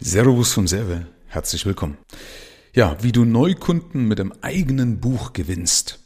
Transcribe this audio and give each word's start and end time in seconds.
Servus 0.00 0.52
vom 0.52 0.66
Serve, 0.66 1.06
herzlich 1.28 1.66
willkommen. 1.66 1.96
Ja, 2.74 2.96
wie 3.02 3.12
du 3.12 3.24
Neukunden 3.24 4.08
mit 4.08 4.18
dem 4.18 4.32
eigenen 4.42 4.98
Buch 4.98 5.32
gewinnst. 5.32 6.00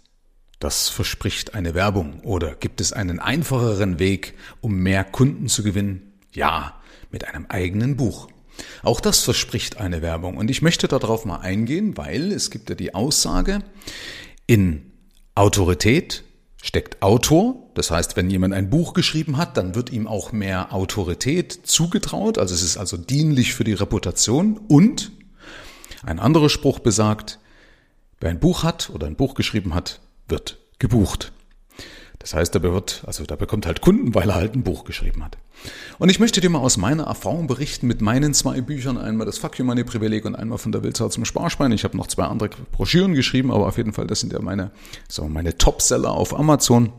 Das 0.59 0.91
verspricht 0.91 1.55
eine 1.55 1.75
Werbung. 1.75 2.21
Oder 2.21 2.55
gibt 2.55 2.81
es 2.83 2.93
einen 2.93 3.19
einfacheren 3.19 3.99
Weg, 3.99 4.35
um 4.61 4.75
mehr 4.75 5.05
Kunden 5.05 5.49
zu 5.49 5.63
gewinnen? 5.63 6.13
Ja, 6.33 6.81
mit 7.11 7.27
einem 7.27 7.47
eigenen 7.47 7.97
Buch. 7.97 8.29
Auch 8.83 9.01
das 9.01 9.21
verspricht 9.21 9.79
eine 9.79 10.03
Werbung. 10.03 10.37
Und 10.37 10.51
ich 10.51 10.61
möchte 10.61 10.87
darauf 10.87 11.25
mal 11.25 11.39
eingehen, 11.39 11.97
weil 11.97 12.31
es 12.33 12.51
gibt 12.51 12.69
ja 12.69 12.75
die 12.75 12.95
Aussage, 12.95 13.61
in 14.47 14.93
Autorität 15.35 16.25
steckt 16.63 17.03
Autor. 17.03 17.57
Das 17.75 17.91
heißt, 17.91 18.17
wenn 18.17 18.31
jemand 18.31 18.55
ein 18.55 18.71
Buch 18.71 18.95
geschrieben 18.95 19.37
hat, 19.37 19.57
dann 19.57 19.75
wird 19.75 19.91
ihm 19.91 20.07
auch 20.07 20.33
mehr 20.33 20.73
Autorität 20.75 21.53
zugetraut. 21.65 22.39
Also 22.39 22.55
es 22.55 22.63
ist 22.63 22.77
also 22.77 22.97
dienlich 22.97 23.55
für 23.55 23.65
die 23.65 23.75
Reputation. 23.75 24.61
Und 24.69 25.13
ein 26.03 26.19
anderer 26.19 26.49
Spruch 26.49 26.79
besagt, 26.81 27.39
wer 28.21 28.31
ein 28.31 28.41
Buch 28.41 28.63
hat 28.63 28.91
oder 28.91 29.07
ein 29.07 29.17
Buch 29.17 29.35
geschrieben 29.35 29.75
hat, 29.75 30.01
wird 30.27 30.59
gebucht. 30.79 31.33
Das 32.19 32.35
heißt, 32.35 32.55
er 32.57 32.63
wird, 32.63 33.05
also 33.07 33.25
da 33.25 33.37
bekommt 33.37 33.67
halt 33.67 33.81
Kunden, 33.81 34.15
weil 34.15 34.31
er 34.31 34.35
halt 34.35 34.55
ein 34.55 34.65
Buch 34.65 34.85
geschrieben 34.85 35.25
hat. 35.25 35.39
Und 35.99 36.09
ich 36.09 36.19
möchte 36.19 36.41
dir 36.41 36.51
mal 36.51 36.59
aus 36.59 36.77
meiner 36.77 37.05
Erfahrung 37.05 37.47
berichten 37.47 37.87
mit 37.87 38.01
meinen 38.01 38.35
zwei 38.35 38.61
Büchern, 38.61 38.99
einmal 38.99 39.27
das 39.27 39.39
Fuck 39.39 39.59
You 39.59 39.65
Money 39.65 39.85
Privileg 39.85 40.25
und 40.25 40.35
einmal 40.35 40.59
von 40.59 40.73
der 40.73 40.83
Wildsau 40.83 41.09
zum 41.09 41.25
Sparschwein. 41.25 41.73
Ich 41.73 41.85
habe 41.85 41.97
noch 41.97 42.09
zwei 42.09 42.25
andere 42.25 42.51
Broschüren 42.73 43.15
geschrieben, 43.15 43.53
aber 43.53 43.67
auf 43.67 43.77
jeden 43.77 43.93
Fall, 43.93 44.07
das 44.07 44.21
sind 44.21 44.33
ja 44.33 44.41
meine, 44.41 44.73
so 45.09 45.29
meine 45.29 45.59
Topseller 45.59 46.11
auf 46.11 46.37
Amazon 46.37 46.93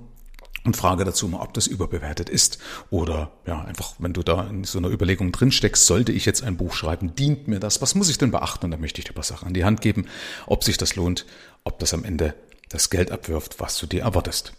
und 0.66 0.76
frage 0.76 1.04
dazu 1.04 1.28
mal, 1.28 1.42
ob 1.42 1.54
das 1.54 1.68
überbewertet 1.68 2.30
ist. 2.30 2.60
Oder 2.90 3.32
ja, 3.46 3.62
einfach, 3.62 3.96
wenn 4.00 4.14
du 4.14 4.24
da 4.24 4.48
in 4.48 4.64
so 4.64 4.78
einer 4.78 4.90
Überlegung 4.90 5.32
drin 5.32 5.52
steckst, 5.52 5.86
sollte 5.86 6.12
ich 6.12 6.26
jetzt 6.26 6.44
ein 6.44 6.58
Buch 6.58 6.74
schreiben, 6.74 7.16
dient 7.16 7.48
mir 7.48 7.60
das? 7.60 7.82
Was 7.82 7.96
muss 7.96 8.10
ich 8.10 8.18
denn 8.18 8.32
beachten? 8.32 8.66
Und 8.66 8.72
da 8.72 8.78
möchte 8.78 9.00
ich 9.00 9.06
dir 9.06 9.12
ein 9.12 9.16
paar 9.16 9.24
Sachen 9.24 9.48
an 9.48 9.54
die 9.54 9.66
Hand 9.66 9.82
geben, 9.82 10.06
ob 10.48 10.64
sich 10.64 10.78
das 10.78 10.96
lohnt, 10.96 11.26
ob 11.64 11.80
das 11.80 11.94
am 11.94 12.04
Ende 12.04 12.36
das 12.70 12.90
Geld 12.90 13.12
abwirft, 13.12 13.60
was 13.60 13.78
du 13.78 13.88
dir 13.88 14.04
erwartest. 14.04 14.54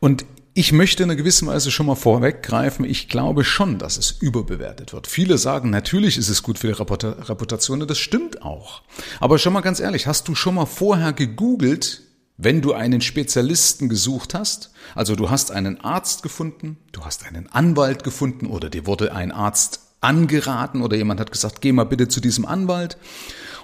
Und 0.00 0.24
ich 0.54 0.72
möchte 0.72 1.04
in 1.04 1.10
einer 1.10 1.16
gewissen 1.16 1.46
Weise 1.46 1.70
schon 1.70 1.86
mal 1.86 1.94
vorweggreifen. 1.94 2.84
Ich 2.84 3.08
glaube 3.08 3.44
schon, 3.44 3.78
dass 3.78 3.96
es 3.96 4.10
überbewertet 4.10 4.92
wird. 4.92 5.06
Viele 5.06 5.38
sagen, 5.38 5.70
natürlich 5.70 6.18
ist 6.18 6.28
es 6.28 6.42
gut 6.42 6.58
für 6.58 6.66
die 6.66 6.72
Reputation 6.72 7.78
das 7.86 7.98
stimmt 7.98 8.42
auch. 8.42 8.82
Aber 9.20 9.38
schon 9.38 9.52
mal 9.52 9.60
ganz 9.60 9.78
ehrlich, 9.78 10.08
hast 10.08 10.26
du 10.26 10.34
schon 10.34 10.56
mal 10.56 10.66
vorher 10.66 11.12
gegoogelt, 11.12 12.02
wenn 12.38 12.60
du 12.60 12.72
einen 12.72 13.00
Spezialisten 13.00 13.88
gesucht 13.88 14.34
hast? 14.34 14.72
Also 14.96 15.14
du 15.14 15.30
hast 15.30 15.52
einen 15.52 15.80
Arzt 15.80 16.24
gefunden, 16.24 16.76
du 16.90 17.04
hast 17.04 17.24
einen 17.24 17.48
Anwalt 17.52 18.02
gefunden 18.02 18.46
oder 18.46 18.68
dir 18.68 18.84
wurde 18.84 19.14
ein 19.14 19.30
Arzt 19.30 19.80
angeraten 20.00 20.82
oder 20.82 20.96
jemand 20.96 21.20
hat 21.20 21.30
gesagt, 21.30 21.60
geh 21.60 21.70
mal 21.70 21.84
bitte 21.84 22.08
zu 22.08 22.20
diesem 22.20 22.46
Anwalt. 22.46 22.96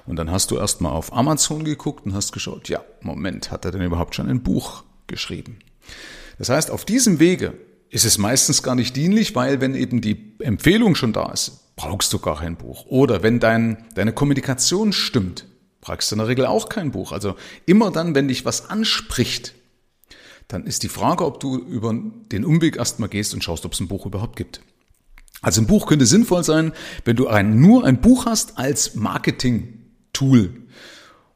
Und 0.06 0.16
dann 0.16 0.30
hast 0.30 0.50
du 0.50 0.56
erstmal 0.56 0.92
auf 0.92 1.12
Amazon 1.12 1.64
geguckt 1.64 2.04
und 2.04 2.14
hast 2.14 2.32
geschaut, 2.32 2.68
ja, 2.68 2.84
Moment, 3.00 3.50
hat 3.50 3.64
er 3.64 3.70
denn 3.70 3.82
überhaupt 3.82 4.14
schon 4.14 4.28
ein 4.28 4.42
Buch 4.42 4.84
geschrieben? 5.06 5.58
Das 6.38 6.48
heißt, 6.48 6.70
auf 6.70 6.84
diesem 6.84 7.20
Wege 7.20 7.54
ist 7.90 8.04
es 8.04 8.18
meistens 8.18 8.62
gar 8.62 8.74
nicht 8.74 8.96
dienlich, 8.96 9.34
weil 9.34 9.60
wenn 9.60 9.74
eben 9.74 10.00
die 10.00 10.34
Empfehlung 10.40 10.94
schon 10.94 11.12
da 11.12 11.30
ist, 11.32 11.74
brauchst 11.76 12.12
du 12.12 12.18
gar 12.18 12.38
kein 12.40 12.56
Buch. 12.56 12.86
Oder 12.86 13.22
wenn 13.22 13.40
dein, 13.40 13.86
deine 13.94 14.12
Kommunikation 14.12 14.92
stimmt, 14.92 15.46
brauchst 15.80 16.10
du 16.10 16.16
in 16.16 16.18
der 16.18 16.28
Regel 16.28 16.46
auch 16.46 16.68
kein 16.68 16.90
Buch. 16.90 17.12
Also 17.12 17.36
immer 17.66 17.90
dann, 17.90 18.14
wenn 18.14 18.28
dich 18.28 18.44
was 18.44 18.68
anspricht, 18.68 19.54
dann 20.48 20.66
ist 20.66 20.82
die 20.82 20.88
Frage, 20.88 21.24
ob 21.24 21.40
du 21.40 21.56
über 21.56 21.94
den 22.32 22.44
Umweg 22.44 22.76
erstmal 22.76 23.08
gehst 23.08 23.32
und 23.32 23.42
schaust, 23.42 23.64
ob 23.64 23.72
es 23.72 23.80
ein 23.80 23.88
Buch 23.88 24.06
überhaupt 24.06 24.36
gibt. 24.36 24.60
Also 25.40 25.60
ein 25.60 25.66
Buch 25.66 25.86
könnte 25.86 26.06
sinnvoll 26.06 26.44
sein, 26.44 26.72
wenn 27.04 27.16
du 27.16 27.28
ein, 27.28 27.60
nur 27.60 27.84
ein 27.84 28.00
Buch 28.00 28.26
hast 28.26 28.58
als 28.58 28.94
Marketing-Tool. 30.14 30.62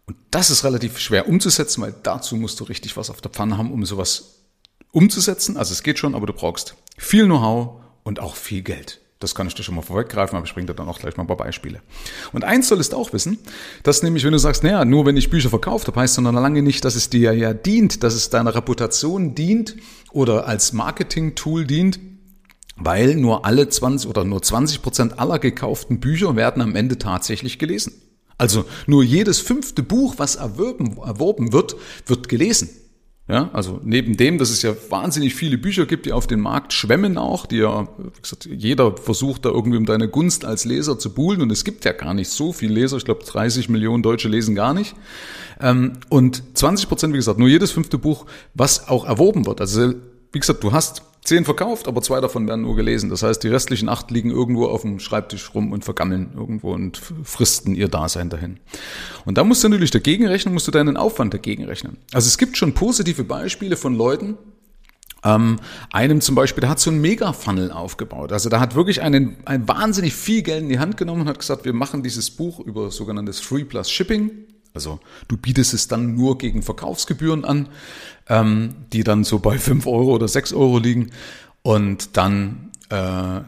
Und 0.07 0.17
das 0.31 0.51
ist 0.51 0.65
relativ 0.65 0.99
schwer 0.99 1.29
umzusetzen, 1.29 1.83
weil 1.83 1.95
dazu 2.03 2.37
musst 2.37 2.61
du 2.61 2.65
richtig 2.65 2.97
was 2.97 3.11
auf 3.11 3.21
der 3.21 3.31
Pfanne 3.31 3.59
haben, 3.59 3.73
um 3.73 3.85
sowas 3.85 4.47
umzusetzen. 4.91 5.57
Also 5.57 5.73
es 5.73 5.83
geht 5.83 5.99
schon, 5.99 6.15
aber 6.15 6.27
du 6.27 6.33
brauchst 6.33 6.77
viel 6.97 7.27
Know-how 7.27 7.83
und 8.05 8.21
auch 8.21 8.37
viel 8.37 8.63
Geld. 8.63 9.01
Das 9.21 9.35
kann 9.35 9.49
ich 9.49 9.55
dir 9.55 9.65
schon 9.65 9.75
mal 9.75 9.83
vorweggreifen, 9.83 10.37
aber 10.37 10.47
ich 10.47 10.55
bringe 10.55 10.69
dir 10.69 10.75
dann 10.75 10.89
auch 10.89 11.01
gleich 11.01 11.17
mal 11.17 11.25
ein 11.25 11.27
paar 11.27 11.37
Beispiele. 11.37 11.83
Und 12.33 12.45
eins 12.45 12.69
solltest 12.69 12.93
du 12.93 12.97
auch 12.97 13.13
wissen, 13.13 13.39
dass 13.83 14.03
nämlich, 14.03 14.25
wenn 14.25 14.33
du 14.33 14.39
sagst, 14.39 14.63
naja, 14.63 14.85
nur 14.85 15.05
wenn 15.07 15.17
ich 15.17 15.29
Bücher 15.29 15.51
verkauft 15.51 15.89
habe, 15.89 16.01
heißt 16.01 16.21
noch 16.21 16.33
lange 16.33 16.63
nicht, 16.63 16.85
dass 16.85 16.95
es 16.95 17.11
dir 17.11 17.33
ja 17.35 17.53
dient, 17.53 18.05
dass 18.05 18.15
es 18.15 18.31
deiner 18.31 18.55
Reputation 18.55 19.35
dient 19.35 19.75
oder 20.13 20.47
als 20.47 20.73
Marketing-Tool 20.73 21.67
dient, 21.67 21.99
weil 22.77 23.17
nur 23.17 23.45
alle 23.45 23.69
20 23.69 24.09
oder 24.09 24.25
nur 24.25 24.41
20 24.41 24.83
Prozent 24.83 25.19
aller 25.19 25.41
gekauften 25.41 25.99
Bücher 25.99 26.37
werden 26.37 26.63
am 26.63 26.77
Ende 26.77 26.97
tatsächlich 26.97 27.59
gelesen. 27.59 28.08
Also 28.39 28.65
nur 28.87 29.03
jedes 29.03 29.41
fünfte 29.41 29.83
Buch, 29.83 30.15
was 30.17 30.37
erworben, 30.37 30.97
erworben 30.99 31.53
wird, 31.53 31.77
wird 32.07 32.29
gelesen. 32.29 32.71
Ja, 33.31 33.51
also 33.53 33.79
neben 33.85 34.17
dem, 34.17 34.39
dass 34.39 34.49
es 34.49 34.63
ja 34.63 34.75
wahnsinnig 34.89 35.35
viele 35.35 35.59
Bücher 35.59 35.85
gibt, 35.85 36.07
die 36.07 36.13
auf 36.13 36.27
den 36.27 36.41
Markt 36.41 36.73
schwemmen 36.73 37.19
auch, 37.19 37.45
die 37.45 37.59
ja, 37.59 37.87
wie 37.99 38.23
gesagt, 38.23 38.47
jeder 38.47 38.97
versucht 38.97 39.45
da 39.45 39.51
irgendwie 39.51 39.77
um 39.77 39.85
deine 39.85 40.09
Gunst 40.09 40.47
als 40.47 40.65
Leser 40.65 40.99
zu 40.99 41.13
buhlen 41.13 41.43
und 41.43 41.53
es 41.53 41.63
gibt 41.63 41.85
ja 41.85 41.93
gar 41.93 42.15
nicht 42.15 42.31
so 42.31 42.55
viele 42.55 42.73
Leser, 42.73 42.97
ich 42.97 43.05
glaube 43.05 43.25
30 43.25 43.69
Millionen 43.69 44.03
Deutsche 44.03 44.31
lesen 44.31 44.55
gar 44.55 44.73
nicht. 44.73 44.95
Ähm, 45.61 45.93
und 46.09 46.43
20 46.55 46.89
Prozent, 46.89 47.13
wie 47.13 47.19
gesagt, 47.19 47.39
nur 47.39 47.49
jedes 47.49 47.71
fünfte 47.71 47.99
Buch, 47.99 48.25
was 48.55 48.89
auch 48.89 49.05
erworben 49.05 49.45
wird. 49.45 49.61
Also 49.61 49.93
wie 50.33 50.41
gesagt, 50.41 50.63
du 50.63 50.73
hast 50.73 51.03
zehn 51.25 51.45
verkauft, 51.45 51.89
aber 51.89 52.01
zwei 52.03 52.21
davon 52.21 52.49
werden 52.49 52.63
nur 52.63 52.75
gelesen. 52.75 53.11
Das 53.11 53.23
heißt, 53.23 53.43
die 53.43 53.49
restlichen 53.49 53.89
acht 53.89 54.11
liegen 54.11 54.31
irgendwo 54.31 54.67
auf 54.67 54.83
dem 54.83 54.99
Schreibtisch 54.99 55.55
rum 55.55 55.73
und 55.73 55.85
vergammeln 55.85 56.31
irgendwo 56.35 56.73
und 56.73 57.01
fristen 57.23 57.75
ihr 57.75 57.89
Dasein 57.89 58.31
dahin. 58.31 58.59
Und 59.25 59.37
da 59.37 59.45
musst 59.45 59.63
du 59.63 59.69
natürlich 59.69 59.91
dagegen 59.91 60.27
rechnen, 60.27 60.55
musst 60.55 60.67
du 60.67 60.73
deinen 60.73 60.97
Aufwand 60.97 61.35
dagegen 61.35 61.65
rechnen. 61.65 61.99
Also 62.13 62.27
es 62.29 62.39
gibt 62.39 62.57
schon 62.57 62.73
positive 62.73 63.25
Beispiele 63.25 63.77
von 63.77 63.95
Leuten, 63.95 64.39
ähm, 65.25 65.59
einem 65.93 66.21
zum 66.21 66.35
Beispiel, 66.35 66.61
der 66.61 66.71
hat 66.71 66.81
so 66.81 66.91
einen 66.91 67.01
Mega-Funnel 67.01 67.73
aufgebaut. 67.73 68.33
Also 68.33 68.49
da 68.49 68.61
hat 68.61 68.75
wirklich 68.75 69.03
einen, 69.03 69.37
ein 69.45 69.67
wahnsinnig 69.67 70.15
viel 70.15 70.43
Geld 70.43 70.63
in 70.63 70.69
die 70.69 70.79
Hand 70.79 70.97
genommen 70.97 71.23
und 71.23 71.29
hat 71.29 71.39
gesagt, 71.39 71.65
wir 71.65 71.73
machen 71.73 72.03
dieses 72.03 72.31
Buch 72.31 72.61
über 72.61 72.91
sogenanntes 72.91 73.41
Free 73.41 73.65
Plus 73.65 73.91
Shipping. 73.91 74.31
Also 74.75 75.01
du 75.29 75.37
bietest 75.37 75.75
es 75.75 75.89
dann 75.89 76.15
nur 76.15 76.39
gegen 76.39 76.63
Verkaufsgebühren 76.63 77.45
an, 77.45 77.69
ähm, 78.29 78.75
die 78.93 79.05
dann 79.05 79.25
so 79.25 79.39
bei 79.39 79.59
fünf 79.59 79.87
Euro 79.87 80.15
oder 80.15 80.29
sechs 80.29 80.53
Euro 80.53 80.79
liegen. 80.79 81.11
Und 81.63 82.17
dann 82.17 82.71
äh, 82.91 83.41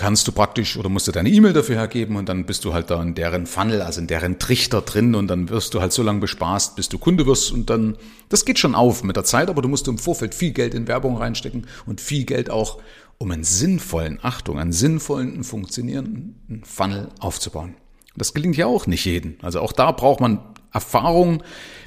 kannst 0.00 0.26
du 0.26 0.32
praktisch 0.32 0.78
oder 0.78 0.88
musst 0.88 1.08
du 1.08 1.12
deine 1.12 1.28
E-Mail 1.28 1.52
dafür 1.52 1.76
hergeben 1.76 2.16
und 2.16 2.26
dann 2.30 2.46
bist 2.46 2.64
du 2.64 2.72
halt 2.72 2.90
da 2.90 3.02
in 3.02 3.14
deren 3.14 3.44
Funnel, 3.44 3.82
also 3.82 4.00
in 4.00 4.06
deren 4.06 4.38
Trichter 4.38 4.80
drin 4.80 5.14
und 5.14 5.28
dann 5.28 5.50
wirst 5.50 5.74
du 5.74 5.82
halt 5.82 5.92
so 5.92 6.02
lange 6.02 6.20
bespaßt, 6.20 6.74
bis 6.74 6.88
du 6.88 6.96
Kunde 6.96 7.26
wirst 7.26 7.52
und 7.52 7.68
dann, 7.68 7.98
das 8.30 8.46
geht 8.46 8.58
schon 8.58 8.74
auf 8.74 9.04
mit 9.04 9.16
der 9.16 9.24
Zeit, 9.24 9.50
aber 9.50 9.60
du 9.60 9.68
musst 9.68 9.86
im 9.88 9.98
Vorfeld 9.98 10.34
viel 10.34 10.52
Geld 10.52 10.72
in 10.72 10.88
Werbung 10.88 11.18
reinstecken 11.18 11.66
und 11.84 12.00
viel 12.00 12.24
Geld 12.24 12.48
auch, 12.48 12.80
um 13.18 13.30
einen 13.30 13.44
sinnvollen, 13.44 14.18
Achtung, 14.22 14.58
einen 14.58 14.72
sinnvollen, 14.72 15.44
funktionierenden 15.44 16.64
Funnel 16.64 17.08
aufzubauen. 17.18 17.74
Das 18.16 18.34
gelingt 18.34 18.56
ja 18.56 18.66
auch 18.66 18.86
nicht 18.86 19.04
jedem. 19.04 19.36
Also 19.42 19.60
auch 19.60 19.72
da 19.72 19.92
braucht 19.92 20.20
man 20.20 20.40
Erfahrung, 20.72 21.42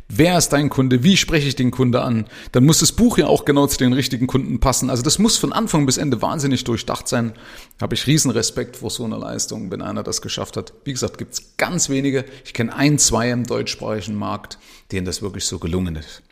wer 0.09 0.37
ist 0.37 0.49
dein 0.49 0.69
Kunde, 0.69 1.03
wie 1.03 1.17
spreche 1.17 1.47
ich 1.47 1.55
den 1.55 1.71
Kunde 1.71 2.01
an, 2.01 2.25
dann 2.51 2.65
muss 2.65 2.79
das 2.79 2.91
Buch 2.91 3.17
ja 3.17 3.27
auch 3.27 3.45
genau 3.45 3.67
zu 3.67 3.77
den 3.77 3.93
richtigen 3.93 4.27
Kunden 4.27 4.59
passen. 4.59 4.89
Also 4.89 5.03
das 5.03 5.19
muss 5.19 5.37
von 5.37 5.53
Anfang 5.53 5.85
bis 5.85 5.97
Ende 5.97 6.21
wahnsinnig 6.21 6.63
durchdacht 6.63 7.07
sein. 7.07 7.33
Habe 7.81 7.95
ich 7.95 8.07
riesen 8.07 8.31
Respekt 8.31 8.77
vor 8.77 8.89
so 8.89 9.05
einer 9.05 9.17
Leistung, 9.17 9.71
wenn 9.71 9.81
einer 9.81 10.03
das 10.03 10.21
geschafft 10.21 10.57
hat. 10.57 10.73
Wie 10.83 10.93
gesagt, 10.93 11.17
gibt 11.17 11.33
es 11.33 11.57
ganz 11.57 11.89
wenige. 11.89 12.25
Ich 12.45 12.53
kenne 12.53 12.75
ein, 12.75 12.99
zwei 12.99 13.31
im 13.31 13.45
deutschsprachigen 13.45 14.15
Markt, 14.15 14.57
denen 14.91 15.05
das 15.05 15.21
wirklich 15.21 15.45
so 15.45 15.59
gelungen 15.59 15.95
ist. 15.95 16.23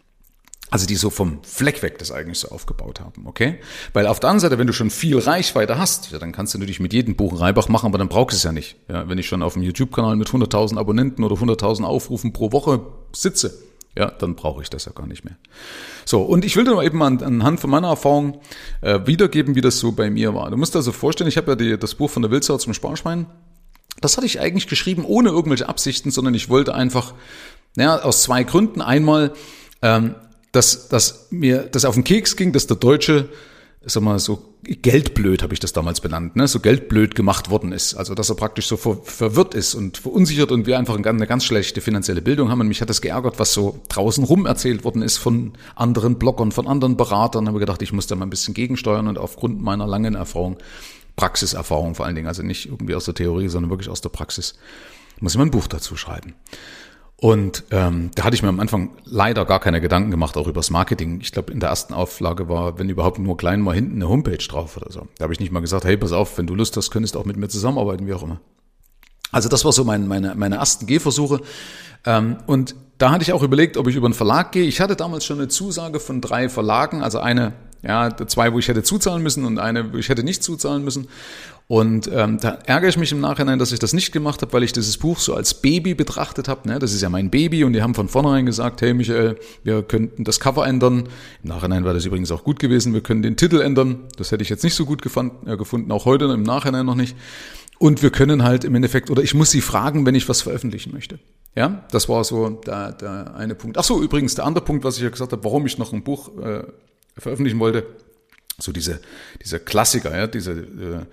Also 0.72 0.88
die 0.88 0.96
so 0.96 1.10
vom 1.10 1.44
Fleck 1.44 1.84
weg 1.84 2.00
das 2.00 2.12
eigentlich 2.12 2.40
so 2.40 2.48
aufgebaut 2.48 3.02
haben, 3.02 3.28
okay? 3.28 3.60
Weil 3.92 4.08
auf 4.08 4.22
der 4.22 4.30
anderen 4.30 4.40
Seite, 4.40 4.58
wenn 4.58 4.68
du 4.68 4.74
schon 4.74 4.90
viel 4.90 5.20
Reichweite 5.20 5.78
hast, 5.78 6.12
ja, 6.12 6.18
dann 6.18 6.32
kannst 6.32 6.54
du 6.54 6.60
natürlich 6.60 6.80
mit 6.80 6.94
jedem 6.94 7.18
Buch 7.18 7.42
Reibach 7.42 7.68
machen, 7.68 7.88
aber 7.88 7.98
dann 7.98 8.08
brauchst 8.08 8.36
du 8.36 8.38
es 8.38 8.44
ja 8.44 8.54
nicht. 8.54 8.78
Ja, 8.88 9.10
wenn 9.10 9.18
ich 9.18 9.28
schon 9.28 9.44
auf 9.44 9.54
dem 9.54 9.64
YouTube-Kanal 9.64 10.16
mit 10.16 10.30
100.000 10.30 10.78
Abonnenten 10.78 11.26
oder 11.26 11.36
100.000 11.36 11.84
Aufrufen 11.84 12.32
pro 12.32 12.54
Woche 12.54 12.80
sitze, 13.12 13.54
ja, 13.98 14.10
dann 14.10 14.36
brauche 14.36 14.62
ich 14.62 14.70
das 14.70 14.86
ja 14.86 14.94
gar 14.94 15.08
nicht 15.08 15.26
mehr. 15.26 15.36
So, 16.06 16.22
und 16.22 16.46
ich 16.46 16.56
will 16.56 16.64
dir 16.64 16.74
mal 16.74 16.86
eben 16.86 17.02
anhand 17.04 17.60
von 17.60 17.70
meiner 17.70 17.90
Erfahrung 17.90 18.40
äh, 18.80 19.02
wiedergeben, 19.06 19.56
wie 19.56 19.62
das 19.62 19.78
so 19.78 19.92
bei 19.92 20.10
mir 20.10 20.34
war. 20.34 20.50
Du 20.50 20.56
musst 20.56 20.74
dir 20.74 20.80
also 20.80 20.94
vorstellen, 20.94 21.28
ich 21.28 21.36
habe 21.36 21.52
ja 21.52 21.56
die, 21.56 21.78
das 21.78 21.96
Buch 21.96 22.10
von 22.10 22.22
der 22.22 22.32
Wildsau 22.32 22.58
zum 22.58 22.74
Sparschwein. 22.74 23.26
Das 24.00 24.16
hatte 24.16 24.26
ich 24.26 24.40
eigentlich 24.40 24.68
geschrieben 24.68 25.04
ohne 25.04 25.30
irgendwelche 25.30 25.68
Absichten, 25.68 26.12
sondern 26.12 26.34
ich 26.34 26.48
wollte 26.48 26.74
einfach, 26.74 27.14
naja, 27.76 28.02
aus 28.02 28.24
zwei 28.24 28.44
Gründen. 28.44 28.82
Einmal, 28.82 29.34
ähm, 29.82 30.16
dass, 30.52 30.90
dass 30.90 31.28
mir 31.32 31.64
das 31.64 31.86
auf 31.86 31.96
den 31.96 32.04
Keks 32.04 32.36
ging, 32.36 32.52
dass 32.52 32.68
der 32.68 32.78
Deutsche, 32.78 33.30
sag 33.84 34.04
mal, 34.04 34.20
so 34.20 34.52
geldblöd 34.64 35.42
habe 35.42 35.54
ich 35.54 35.60
das 35.60 35.74
damals 35.74 36.02
benannt, 36.02 36.36
ne? 36.36 36.48
so 36.48 36.60
geldblöd 36.60 37.16
gemacht 37.16 37.50
worden 37.50 37.72
ist. 37.72 37.96
Also 37.96 38.14
dass 38.14 38.30
er 38.30 38.36
praktisch 38.36 38.68
so 38.68 38.78
ver 38.78 38.98
verwirrt 39.04 39.56
ist 39.56 39.74
und 39.74 39.98
verunsichert 39.98 40.52
und 40.52 40.68
wir 40.68 40.78
einfach 40.78 40.96
eine 40.96 41.28
ganz 41.28 41.46
schlechte 41.46 41.82
finanzielle 41.82 42.22
Bildung 42.22 42.50
haben. 42.50 42.62
Und 42.62 42.68
mich 42.68 42.82
hat 42.82 42.90
das 42.90 43.02
geärgert, 43.02 43.40
was 43.40 43.54
so 43.54 43.82
draußen 43.90 44.24
rum 44.24 44.46
erzählt 44.46 44.84
worden 44.84 45.02
ist 45.02 45.18
von 45.18 45.54
anderen 45.76 46.20
Bloggern, 46.20 46.52
von 46.52 46.68
anderen 46.68 46.96
Beratern. 46.96 47.48
Habe 47.48 47.60
gedacht, 47.60 47.82
ich 47.82 47.94
muss 47.94 48.08
da 48.08 48.16
mal 48.16 48.26
ein 48.26 48.30
bisschen 48.30 48.54
gegensteuern 48.54 49.08
und 49.08 49.18
aufgrund 49.18 49.62
meiner 49.62 49.88
langen 49.88 50.16
Erfahrung 50.16 50.58
Praxiserfahrung 51.16 51.96
vor 51.96 52.06
allen 52.06 52.16
Dingen, 52.16 52.28
also 52.28 52.42
nicht 52.42 52.68
irgendwie 52.68 52.96
aus 52.96 53.06
der 53.06 53.14
Theorie, 53.14 53.48
sondern 53.48 53.70
wirklich 53.70 53.90
aus 53.90 54.02
der 54.02 54.10
Praxis, 54.10 54.56
muss 55.20 55.34
ich 55.34 55.38
mal 55.38 55.46
ein 55.46 55.52
Buch 55.52 55.68
dazu 55.68 55.96
schreiben. 55.96 56.34
Und 57.22 57.66
ähm, 57.70 58.10
da 58.16 58.24
hatte 58.24 58.36
ich 58.36 58.42
mir 58.42 58.50
am 58.50 58.60
Anfang 58.60 58.98
leider 59.06 59.46
gar 59.46 59.60
keine 59.60 59.80
Gedanken 59.80 60.10
gemacht, 60.10 60.38
auch 60.38 60.48
übers 60.48 60.72
Marketing. 60.72 61.22
Ich 61.22 61.32
glaube, 61.32 61.54
in 61.54 61.60
der 61.60 61.70
ersten 61.70 61.94
Auflage 61.94 62.50
war, 62.50 62.80
wenn 62.80 62.90
überhaupt 62.90 63.20
nur 63.20 63.38
klein, 63.38 63.62
mal 63.62 63.76
hinten 63.76 63.98
eine 63.98 64.10
Homepage 64.10 64.38
drauf 64.38 64.76
oder 64.76 64.92
so. 64.92 65.08
Da 65.20 65.26
habe 65.26 65.34
ich 65.34 65.40
nicht 65.40 65.52
mal 65.52 65.60
gesagt, 65.60 65.86
hey, 65.86 65.98
pass 65.98 66.14
auf, 66.14 66.40
wenn 66.40 66.48
du 66.48 66.56
Lust 66.56 66.76
hast, 66.78 66.90
könntest 66.90 67.14
du 67.14 67.20
auch 67.20 67.26
mit 67.26 67.38
mir 67.38 67.48
zusammenarbeiten, 67.48 68.08
wie 68.08 68.14
auch 68.14 68.24
immer. 68.24 68.42
Also 69.32 69.50
das 69.50 69.64
war 69.64 69.72
so 69.72 69.84
mein, 69.84 70.08
meine, 70.08 70.34
meine 70.34 70.56
ersten 70.56 70.88
Gehversuche. 70.88 71.42
Ähm, 72.08 72.38
und 72.48 72.74
da 72.98 73.12
hatte 73.12 73.22
ich 73.22 73.34
auch 73.34 73.44
überlegt, 73.44 73.78
ob 73.78 73.88
ich 73.88 73.96
über 73.96 74.08
einen 74.08 74.16
Verlag 74.16 74.52
gehe. 74.52 74.64
Ich 74.64 74.82
hatte 74.82 74.96
damals 74.96 75.24
schon 75.24 75.38
eine 75.38 75.48
Zusage 75.48 76.00
von 76.00 76.22
drei 76.22 76.50
Verlagen, 76.50 77.04
also 77.04 77.20
eine, 77.20 77.54
ja, 77.84 78.16
zwei, 78.28 78.54
wo 78.54 78.60
ich 78.60 78.68
hätte 78.68 78.84
zuzahlen 78.84 79.24
müssen 79.24 79.46
und 79.46 79.60
eine, 79.60 79.94
wo 79.94 79.98
ich 79.98 80.10
hätte 80.10 80.24
nicht 80.24 80.44
zuzahlen 80.44 80.84
müssen. 80.84 81.08
Und 81.68 82.10
ähm, 82.14 82.38
da 82.38 82.60
ärgere 82.66 82.90
ich 82.90 82.98
mich 82.98 83.14
im 83.14 83.22
Nachhinein, 83.22 83.58
dass 83.58 83.72
ich 83.72 83.80
das 83.80 83.94
nicht 83.94 84.12
gemacht 84.12 84.42
habe, 84.42 84.52
weil 84.52 84.64
ich 84.64 84.74
dieses 84.74 84.98
Buch 84.98 85.18
so 85.20 85.34
als 85.34 85.54
Baby 85.54 85.94
betrachtet 85.94 86.50
habe. 86.50 86.68
Ne? 86.68 86.80
Das 86.80 86.94
ist 86.94 87.02
ja 87.02 87.10
mein 87.10 87.30
Baby 87.30 87.64
und 87.64 87.72
die 87.72 87.82
haben 87.82 87.96
von 87.96 88.10
vornherein 88.10 88.46
gesagt, 88.46 88.82
hey 88.82 88.94
Michael, 88.94 89.38
wir 89.64 89.82
könnten 89.82 90.26
das 90.26 90.42
Cover 90.42 90.68
ändern. 90.68 91.08
Im 91.44 91.50
Nachhinein 91.50 91.86
war 91.86 91.94
das 91.94 92.06
übrigens 92.06 92.30
auch 92.32 92.44
gut 92.44 92.60
gewesen. 92.60 92.94
Wir 92.94 93.00
können 93.00 93.22
den 93.22 93.38
Titel 93.38 93.62
ändern. 93.62 94.02
Das 94.18 94.34
hätte 94.34 94.44
ich 94.44 94.50
jetzt 94.50 94.66
nicht 94.66 94.76
so 94.76 94.86
gut 94.86 95.02
gefand, 95.02 95.48
äh, 95.48 95.56
gefunden, 95.56 95.92
auch 95.94 96.04
heute 96.04 96.26
im 96.26 96.44
Nachhinein 96.44 96.86
noch 96.86 96.96
nicht. 96.96 97.16
Und 97.80 98.04
wir 98.04 98.12
können 98.12 98.44
halt 98.44 98.66
im 98.66 98.76
Endeffekt, 98.76 99.10
oder 99.10 99.24
ich 99.24 99.34
muss 99.34 99.50
sie 99.50 99.62
fragen, 99.62 100.06
wenn 100.06 100.14
ich 100.14 100.28
was 100.28 100.42
veröffentlichen 100.42 100.92
möchte. 100.92 101.20
Ja, 101.56 101.86
das 101.92 102.10
war 102.10 102.24
so 102.26 102.50
der, 102.50 102.92
der 102.92 103.34
eine 103.36 103.56
Punkt. 103.56 103.78
Ach 103.78 103.84
so, 103.84 104.02
übrigens 104.02 104.36
der 104.36 104.46
andere 104.46 104.64
Punkt, 104.64 104.84
was 104.84 104.98
ich 104.98 105.04
ja 105.04 105.10
gesagt 105.10 105.32
habe, 105.32 105.44
warum 105.46 105.66
ich 105.66 105.78
noch 105.78 105.94
ein 105.94 106.04
Buch 106.04 106.38
äh, 106.38 106.64
veröffentlichen 107.18 107.60
wollte, 107.60 107.86
so 108.60 108.72
diese, 108.72 109.00
diese 109.42 109.60
Klassiker, 109.60 110.16
ja, 110.16 110.28
diese 110.28 110.52
äh, 110.52 111.06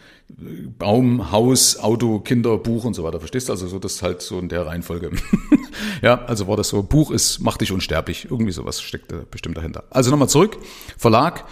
Baum, 0.78 1.30
Haus, 1.32 1.78
Auto, 1.78 2.20
Kinder, 2.20 2.58
Buch 2.58 2.84
und 2.84 2.94
so 2.94 3.04
weiter. 3.04 3.20
Verstehst 3.20 3.48
du? 3.48 3.52
Also 3.52 3.68
so 3.68 3.78
das 3.78 4.02
halt 4.02 4.20
so 4.20 4.38
in 4.38 4.48
der 4.48 4.66
Reihenfolge. 4.66 5.10
ja, 6.02 6.24
also 6.26 6.46
war 6.46 6.56
das 6.56 6.68
so, 6.68 6.82
Buch 6.82 7.10
ist, 7.10 7.40
macht 7.40 7.60
dich 7.60 7.72
unsterblich. 7.72 8.26
Irgendwie 8.30 8.52
sowas 8.52 8.80
steckt 8.82 9.10
da 9.10 9.22
bestimmt 9.30 9.56
dahinter. 9.56 9.84
Also 9.90 10.10
nochmal 10.10 10.28
zurück. 10.28 10.58
Verlag. 10.96 11.44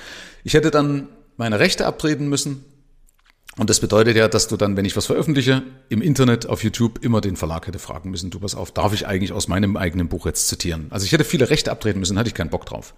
Ich 0.45 0.55
hätte 0.55 0.71
dann 0.71 1.09
meine 1.37 1.59
Rechte 1.59 1.87
abtreten 1.87 2.29
müssen 2.29 2.65
und 3.59 3.71
das 3.71 3.81
bedeutet 3.81 4.17
ja, 4.17 4.29
dass 4.29 4.49
du 4.49 4.59
dann, 4.59 4.77
wenn 4.77 4.85
ich 4.85 4.97
was 4.97 5.07
veröffentliche, 5.07 5.63
im 5.89 6.03
Internet, 6.03 6.47
auf 6.47 6.63
YouTube 6.63 7.03
immer 7.03 7.23
den 7.23 7.37
Verlag 7.37 7.67
hätte 7.67 7.79
fragen 7.79 8.11
müssen, 8.11 8.31
du 8.31 8.39
pass 8.39 8.55
auf, 8.55 8.71
darf 8.71 8.93
ich 8.93 9.07
eigentlich 9.07 9.33
aus 9.33 9.49
meinem 9.49 9.79
eigenen 9.79 10.09
Buch 10.09 10.27
jetzt 10.27 10.49
zitieren? 10.49 10.89
Also 10.91 11.07
ich 11.07 11.13
hätte 11.13 11.25
viele 11.25 11.49
Rechte 11.49 11.73
abtreten 11.73 11.99
müssen, 11.99 12.19
hatte 12.19 12.29
ich 12.29 12.35
keinen 12.35 12.51
Bock 12.51 12.67
drauf. 12.67 12.95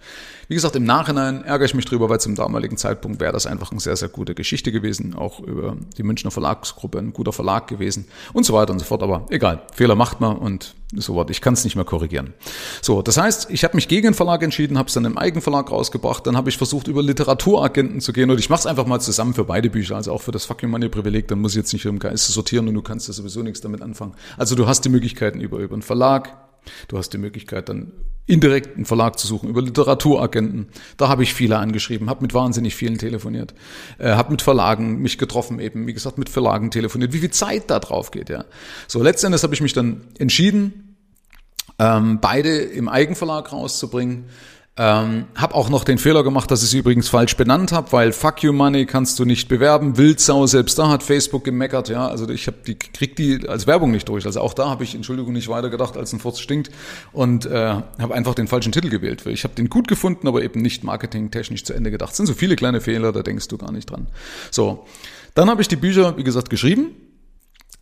Wie 0.49 0.55
gesagt, 0.55 0.75
im 0.75 0.83
Nachhinein 0.83 1.45
ärgere 1.45 1.65
ich 1.65 1.75
mich 1.75 1.85
drüber, 1.85 2.09
weil 2.09 2.19
zum 2.19 2.35
damaligen 2.35 2.75
Zeitpunkt 2.75 3.21
wäre 3.21 3.31
das 3.31 3.45
einfach 3.45 3.71
eine 3.71 3.79
sehr, 3.79 3.95
sehr 3.95 4.09
gute 4.09 4.35
Geschichte 4.35 4.73
gewesen, 4.73 5.15
auch 5.15 5.39
über 5.39 5.77
die 5.97 6.03
Münchner 6.03 6.31
Verlagsgruppe, 6.31 6.97
ein 6.97 7.13
guter 7.13 7.31
Verlag 7.31 7.67
gewesen 7.67 8.05
und 8.33 8.45
so 8.45 8.53
weiter 8.53 8.73
und 8.73 8.79
so 8.79 8.85
fort. 8.85 9.01
Aber 9.01 9.27
egal, 9.29 9.61
Fehler 9.73 9.95
macht 9.95 10.19
man 10.19 10.35
und 10.35 10.75
so 10.95 11.15
was. 11.15 11.27
Ich 11.29 11.41
kann 11.41 11.53
es 11.53 11.63
nicht 11.63 11.75
mehr 11.75 11.85
korrigieren. 11.85 12.33
So, 12.81 13.01
das 13.01 13.17
heißt, 13.17 13.49
ich 13.51 13.63
habe 13.63 13.75
mich 13.75 13.87
gegen 13.87 14.07
den 14.07 14.13
Verlag 14.13 14.41
entschieden, 14.41 14.77
habe 14.77 14.87
es 14.87 14.93
dann 14.93 15.05
im 15.05 15.17
Eigenverlag 15.17 15.69
rausgebracht, 15.69 16.25
dann 16.25 16.35
habe 16.35 16.49
ich 16.49 16.57
versucht, 16.57 16.87
über 16.87 17.03
Literaturagenten 17.03 18.01
zu 18.01 18.13
gehen 18.13 18.31
und 18.31 18.39
ich 18.39 18.49
mache 18.49 18.61
es 18.61 18.65
einfach 18.65 18.85
mal 18.85 18.99
zusammen 18.99 19.33
für 19.33 19.43
beide 19.43 19.69
Bücher, 19.69 19.95
also 19.95 20.11
auch 20.11 20.21
für 20.21 20.31
das 20.31 20.45
Fucking 20.45 20.69
Money 20.69 20.89
Privileg, 20.89 21.27
dann 21.27 21.39
muss 21.39 21.51
ich 21.51 21.57
jetzt 21.57 21.73
nicht 21.73 21.85
im 21.85 21.99
Geist 21.99 22.27
sortieren 22.27 22.67
und 22.67 22.73
du 22.73 22.81
kannst 22.81 23.07
ja 23.07 23.13
sowieso 23.13 23.43
nichts 23.43 23.61
damit 23.61 23.81
anfangen. 23.81 24.13
Also 24.37 24.55
du 24.55 24.67
hast 24.67 24.81
die 24.81 24.89
Möglichkeiten 24.89 25.39
über, 25.41 25.59
über 25.59 25.73
einen 25.73 25.83
Verlag, 25.83 26.48
du 26.87 26.97
hast 26.97 27.11
die 27.11 27.17
Möglichkeit 27.17 27.69
dann 27.69 27.91
indirekt 28.25 28.75
einen 28.75 28.85
Verlag 28.85 29.17
zu 29.17 29.25
suchen, 29.25 29.49
über 29.49 29.61
Literaturagenten. 29.61 30.67
Da 30.97 31.09
habe 31.09 31.23
ich 31.23 31.33
viele 31.33 31.57
angeschrieben, 31.57 32.09
habe 32.09 32.21
mit 32.21 32.33
wahnsinnig 32.35 32.75
vielen 32.75 32.99
telefoniert, 32.99 33.55
äh, 33.97 34.11
habe 34.11 34.31
mit 34.31 34.43
Verlagen 34.43 34.99
mich 34.99 35.17
getroffen, 35.17 35.59
eben 35.59 35.87
wie 35.87 35.93
gesagt 35.93 36.19
mit 36.19 36.29
Verlagen 36.29 36.69
telefoniert, 36.69 37.11
wie 37.11 37.19
viel 37.19 37.31
Zeit 37.31 37.71
da 37.71 37.79
drauf 37.79 38.11
geht. 38.11 38.29
Ja. 38.29 38.45
So, 38.87 39.01
letztendlich 39.01 39.41
habe 39.41 39.55
ich 39.55 39.61
mich 39.61 39.73
dann 39.73 40.01
entschieden, 40.19 40.95
ähm, 41.79 42.19
beide 42.21 42.55
im 42.59 42.87
Eigenverlag 42.87 43.51
rauszubringen. 43.51 44.25
Ähm, 44.81 45.25
hab 45.35 45.55
auch 45.55 45.69
noch 45.69 45.83
den 45.83 45.97
Fehler 45.97 46.23
gemacht, 46.23 46.49
dass 46.51 46.61
ich 46.63 46.69
es 46.69 46.73
übrigens 46.73 47.09
falsch 47.09 47.35
benannt 47.35 47.73
habe, 47.73 47.91
weil 47.91 48.13
Fuck 48.13 48.43
You 48.43 48.53
Money 48.53 48.85
kannst 48.85 49.19
du 49.19 49.25
nicht 49.25 49.49
bewerben. 49.49 49.97
Wildsau, 49.97 50.47
selbst 50.47 50.79
da 50.79 50.87
hat 50.87 51.03
Facebook 51.03 51.43
gemeckert, 51.43 51.89
ja. 51.89 52.07
Also 52.07 52.29
ich 52.29 52.47
hab 52.47 52.63
die 52.63 52.75
krieg 52.75 53.17
die 53.17 53.45
als 53.49 53.67
Werbung 53.67 53.91
nicht 53.91 54.07
durch. 54.07 54.25
Also 54.25 54.39
auch 54.39 54.53
da 54.53 54.69
habe 54.69 54.85
ich, 54.85 54.95
Entschuldigung, 54.95 55.33
nicht 55.33 55.49
weiter 55.49 55.69
gedacht, 55.69 55.97
als 55.97 56.13
ein 56.13 56.21
Furz 56.21 56.39
stinkt 56.39 56.71
und 57.11 57.45
äh, 57.45 57.81
habe 57.99 58.13
einfach 58.13 58.35
den 58.35 58.47
falschen 58.47 58.71
Titel 58.71 58.87
gewählt. 58.87 59.25
Ich 59.25 59.43
habe 59.43 59.53
den 59.53 59.67
gut 59.67 59.89
gefunden, 59.89 60.29
aber 60.29 60.43
eben 60.43 60.61
nicht 60.61 60.85
marketingtechnisch 60.85 61.65
zu 61.65 61.73
Ende 61.73 61.91
gedacht. 61.91 62.11
Das 62.11 62.17
sind 62.17 62.27
so 62.27 62.33
viele 62.33 62.55
kleine 62.55 62.79
Fehler, 62.79 63.11
da 63.11 63.21
denkst 63.21 63.49
du 63.49 63.57
gar 63.57 63.73
nicht 63.73 63.91
dran. 63.91 64.07
So, 64.49 64.85
dann 65.35 65.49
habe 65.49 65.61
ich 65.61 65.67
die 65.67 65.75
Bücher, 65.75 66.15
wie 66.15 66.23
gesagt, 66.23 66.49
geschrieben. 66.49 66.91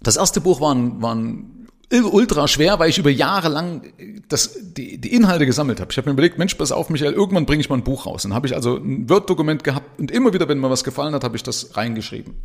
Das 0.02 0.16
erste 0.16 0.42
Buch 0.42 0.62
war 0.62 0.74
ein, 0.74 1.00
war 1.00 1.14
ein 1.14 1.67
ultra 1.92 2.48
schwer, 2.48 2.80
weil 2.80 2.90
ich 2.90 2.98
über 2.98 3.10
Jahre 3.10 3.48
lang 3.48 3.82
das, 4.28 4.58
die, 4.62 4.98
die 4.98 5.14
Inhalte 5.14 5.46
gesammelt 5.46 5.80
habe. 5.80 5.92
Ich 5.92 5.98
habe 5.98 6.10
mir 6.10 6.14
überlegt, 6.14 6.38
Mensch, 6.38 6.56
pass 6.56 6.72
auf, 6.72 6.90
Michael, 6.90 7.14
irgendwann 7.14 7.46
bringe 7.46 7.62
ich 7.62 7.70
mal 7.70 7.78
ein 7.78 7.84
Buch 7.84 8.06
raus. 8.06 8.24
Dann 8.24 8.34
habe 8.34 8.48
ich 8.48 8.56
also 8.56 8.76
ein 8.78 9.10
Word-Dokument 9.10 9.64
gehabt 9.64 10.00
und 10.00 10.12
immer 10.12 10.34
wieder, 10.34 10.50
wenn 10.50 10.60
mir 10.60 10.70
was 10.70 10.84
gefallen 10.84 11.14
hat, 11.14 11.24
habe 11.24 11.38
ich 11.38 11.44
das 11.44 11.78
reingeschrieben. 11.78 12.36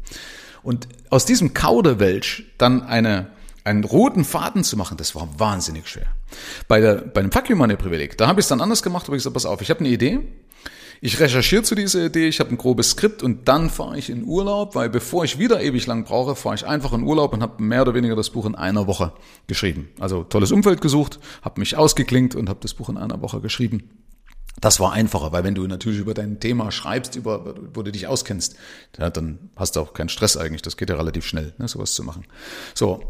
Und 0.63 0.87
aus 1.11 1.25
diesem 1.25 1.55
Kauderwelsch 1.55 2.45
dann 2.57 2.83
eine, 2.83 3.31
einen 3.65 3.83
roten 3.83 4.25
Faden 4.25 4.63
zu 4.63 4.77
machen, 4.77 4.97
das 4.97 5.15
war 5.17 5.29
wahnsinnig 5.39 5.89
schwer. 5.89 6.07
Bei, 6.69 6.81
der, 6.81 6.95
bei 6.95 7.21
dem 7.21 7.33
Fuck 7.33 7.51
You 7.51 7.57
Money 7.57 7.77
Privileg, 7.77 8.17
da 8.19 8.29
habe 8.29 8.39
ich 8.39 8.45
es 8.45 8.49
dann 8.49 8.61
anders 8.61 8.83
gemacht, 8.83 9.07
habe 9.07 9.17
ich 9.17 9.23
gesagt, 9.23 9.35
pass 9.35 9.47
auf, 9.47 9.61
ich 9.61 9.71
habe 9.71 9.81
eine 9.81 9.89
Idee, 9.89 10.21
ich 11.05 11.19
recherchiere 11.19 11.65
zu 11.65 11.75
dieser 11.75 12.07
Idee, 12.07 12.29
ich 12.29 12.39
habe 12.39 12.51
ein 12.51 12.57
grobes 12.57 12.91
Skript 12.91 13.25
und 13.25 13.49
dann 13.49 13.71
fahre 13.71 13.99
ich 13.99 14.09
in 14.09 14.23
Urlaub, 14.23 14.77
weil 14.77 14.89
bevor 14.89 15.25
ich 15.25 15.37
wieder 15.37 15.61
ewig 15.61 15.85
lang 15.89 16.05
brauche, 16.05 16.37
fahre 16.37 16.55
ich 16.55 16.65
einfach 16.65 16.93
in 16.93 17.03
Urlaub 17.03 17.33
und 17.33 17.43
habe 17.43 17.61
mehr 17.61 17.83
oder 17.83 17.95
weniger 17.95 18.15
das 18.15 18.31
Buch 18.31 18.47
in 18.47 18.55
einer 18.55 18.87
Woche 18.87 19.13
geschrieben. 19.49 19.89
Also 19.99 20.23
tolles 20.23 20.53
Umfeld 20.53 20.81
gesucht, 20.81 21.19
habe 21.43 21.59
mich 21.59 21.77
ausgeklinkt 21.77 22.37
und 22.37 22.49
habe 22.49 22.61
das 22.63 22.75
Buch 22.75 22.89
in 22.89 22.99
einer 22.99 23.21
Woche 23.21 23.41
geschrieben. 23.41 23.91
Das 24.61 24.79
war 24.79 24.93
einfacher, 24.93 25.33
weil 25.33 25.43
wenn 25.43 25.57
du 25.57 25.67
natürlich 25.67 25.99
über 25.99 26.15
dein 26.15 26.39
Thema 26.39 26.71
schreibst, 26.71 27.17
über, 27.17 27.57
wo 27.75 27.83
du 27.83 27.91
dich 27.91 28.07
auskennst, 28.07 28.55
dann 28.93 29.51
hast 29.57 29.75
du 29.75 29.81
auch 29.81 29.95
keinen 29.95 30.09
Stress 30.09 30.37
eigentlich. 30.37 30.63
Das 30.63 30.77
geht 30.77 30.89
ja 30.89 30.95
relativ 30.95 31.27
schnell, 31.27 31.53
ne, 31.59 31.67
sowas 31.67 31.95
zu 31.95 32.05
machen. 32.05 32.27
So, 32.77 33.03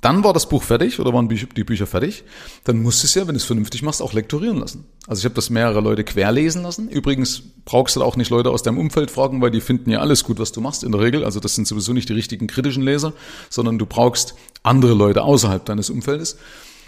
dann 0.00 0.24
war 0.24 0.32
das 0.32 0.48
Buch 0.48 0.62
fertig 0.62 0.98
oder 0.98 1.12
waren 1.12 1.28
die 1.28 1.64
Bücher 1.64 1.86
fertig. 1.86 2.24
Dann 2.64 2.82
musst 2.82 3.02
du 3.02 3.06
es 3.06 3.14
ja, 3.14 3.26
wenn 3.26 3.34
du 3.34 3.38
es 3.38 3.44
vernünftig 3.44 3.82
machst, 3.82 4.00
auch 4.00 4.14
lektorieren 4.14 4.58
lassen. 4.58 4.86
Also 5.06 5.20
ich 5.20 5.24
habe 5.26 5.34
das 5.34 5.50
mehrere 5.50 5.80
Leute 5.80 6.04
querlesen 6.04 6.62
lassen. 6.62 6.88
Übrigens 6.88 7.42
brauchst 7.64 7.96
du 7.96 8.02
auch 8.02 8.16
nicht 8.16 8.30
Leute 8.30 8.50
aus 8.50 8.62
deinem 8.62 8.78
Umfeld 8.78 9.10
fragen, 9.10 9.42
weil 9.42 9.50
die 9.50 9.60
finden 9.60 9.90
ja 9.90 10.00
alles 10.00 10.24
gut, 10.24 10.38
was 10.38 10.52
du 10.52 10.60
machst 10.60 10.84
in 10.84 10.92
der 10.92 11.02
Regel. 11.02 11.24
Also 11.24 11.38
das 11.38 11.54
sind 11.54 11.66
sowieso 11.66 11.92
nicht 11.92 12.08
die 12.08 12.14
richtigen 12.14 12.46
kritischen 12.46 12.82
Leser, 12.82 13.12
sondern 13.50 13.78
du 13.78 13.84
brauchst 13.84 14.34
andere 14.62 14.94
Leute 14.94 15.22
außerhalb 15.22 15.64
deines 15.64 15.90
Umfeldes. 15.90 16.38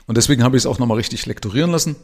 Und 0.07 0.17
deswegen 0.17 0.43
habe 0.43 0.57
ich 0.57 0.63
es 0.63 0.67
auch 0.67 0.79
nochmal 0.79 0.97
richtig 0.97 1.27
lektorieren 1.27 1.71
lassen. 1.71 1.97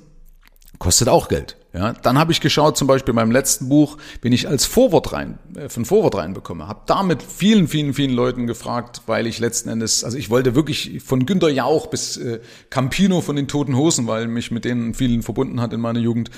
Kostet 0.79 1.09
auch 1.09 1.29
Geld. 1.29 1.57
Ja, 1.75 1.93
dann 1.93 2.19
habe 2.19 2.33
ich 2.33 2.41
geschaut, 2.41 2.79
zum 2.79 2.89
Beispiel 2.89 3.13
beim 3.13 3.31
letzten 3.31 3.69
Buch, 3.69 3.99
bin 4.21 4.33
ich 4.33 4.49
als 4.49 4.65
Vorwort 4.65 5.13
rein, 5.13 5.39
äh, 5.55 5.69
von 5.69 5.85
Vorwort 5.85 6.15
reinbekomme. 6.15 6.67
Habe 6.67 6.83
damit 6.87 7.23
vielen, 7.23 7.69
vielen, 7.69 7.95
vielen 7.95 8.13
Leuten 8.13 8.47
gefragt, 8.47 9.03
weil 9.07 9.27
ich 9.27 9.39
letzten 9.39 9.69
Endes, 9.69 10.03
also 10.03 10.17
ich 10.17 10.31
wollte 10.31 10.55
wirklich 10.55 11.03
von 11.05 11.27
Günter 11.27 11.51
Jauch 11.51 11.89
bis 11.89 12.17
äh, 12.17 12.41
Campino 12.71 13.21
von 13.21 13.37
den 13.37 13.49
Toten 13.49 13.77
Hosen, 13.77 14.07
weil 14.07 14.29
mich 14.29 14.51
mit 14.51 14.65
denen 14.65 14.95
vielen 14.95 15.23
verbunden 15.23 15.61
hat 15.61 15.73
in 15.73 15.81
meiner 15.81 16.01
Jugend, 16.01 16.31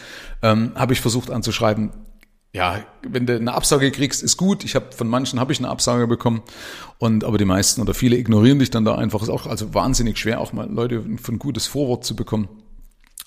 ähm, 0.43 0.73
habe 0.75 0.95
ich 0.95 1.01
versucht 1.01 1.31
anzuschreiben. 1.31 1.93
Ja, 2.53 2.81
wenn 3.09 3.27
du 3.27 3.37
eine 3.37 3.55
Absage 3.55 3.93
kriegst, 3.93 4.25
ist 4.25 4.37
gut. 4.37 4.65
Ich 4.65 4.75
habe 4.75 4.87
von 4.91 5.07
manchen 5.07 5.39
habe 5.39 5.53
ich 5.53 5.61
eine 5.61 5.69
Absage 5.69 6.09
bekommen 6.09 6.43
und 6.99 7.23
aber 7.23 7.39
die 7.39 7.45
meisten 7.45 7.81
oder 7.81 7.95
viele 7.95 8.17
ignorieren 8.17 8.59
dich 8.59 8.71
dann 8.71 8.85
da 8.85 8.97
einfach. 8.97 9.23
Ist 9.23 9.29
auch 9.29 9.47
also 9.47 9.73
wahnsinnig 9.73 10.19
schwer, 10.19 10.41
auch 10.41 10.53
mal 10.53 10.69
Leute 10.69 11.05
von 11.23 11.39
gutes 11.39 11.69
Vorwort 11.69 12.05
zu 12.05 12.17
bekommen. 12.17 12.49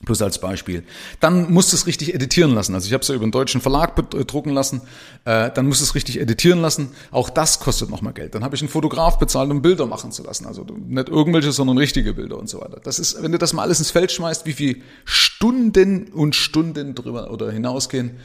Plus 0.06 0.22
als 0.22 0.40
Beispiel. 0.40 0.84
Dann 1.22 1.52
musst 1.52 1.72
du 1.72 1.78
es 1.78 1.88
richtig 1.88 2.14
editieren 2.14 2.54
lassen. 2.54 2.76
Also 2.76 2.88
ich 2.88 2.94
habe 2.94 3.02
es 3.02 3.08
ja 3.08 3.16
über 3.16 3.24
einen 3.24 3.32
deutschen 3.32 3.62
Verlag 3.62 3.96
drucken 4.10 4.50
lassen. 4.50 4.82
Äh, 5.24 5.50
dann 5.52 5.68
musst 5.68 5.80
du 5.80 5.86
es 5.86 5.96
richtig 5.96 6.20
editieren 6.20 6.60
lassen. 6.62 6.90
Auch 7.12 7.30
das 7.30 7.60
kostet 7.60 7.90
nochmal 7.90 8.14
Geld. 8.14 8.36
Dann 8.36 8.44
habe 8.44 8.56
ich 8.56 8.62
einen 8.62 8.70
Fotograf 8.70 9.18
bezahlt, 9.18 9.50
um 9.50 9.62
Bilder 9.62 9.86
machen 9.86 10.12
zu 10.12 10.24
lassen. 10.24 10.46
Also 10.46 10.66
nicht 10.66 11.08
irgendwelche, 11.08 11.54
sondern 11.54 11.78
richtige 11.78 12.14
Bilder 12.14 12.38
und 12.38 12.50
so 12.50 12.60
weiter. 12.60 12.82
Das 12.84 13.00
ist, 13.00 13.22
wenn 13.24 13.32
du 13.32 13.38
das 13.38 13.54
mal 13.54 13.62
alles 13.62 13.80
ins 13.80 13.92
Feld 13.92 14.12
schmeißt, 14.12 14.46
wie 14.46 14.54
viel 14.54 14.82
Stunden 15.06 16.10
und 16.10 16.36
Stunden 16.36 16.96
drüber 16.96 17.32
oder 17.32 17.52
hinausgehen 17.52 18.18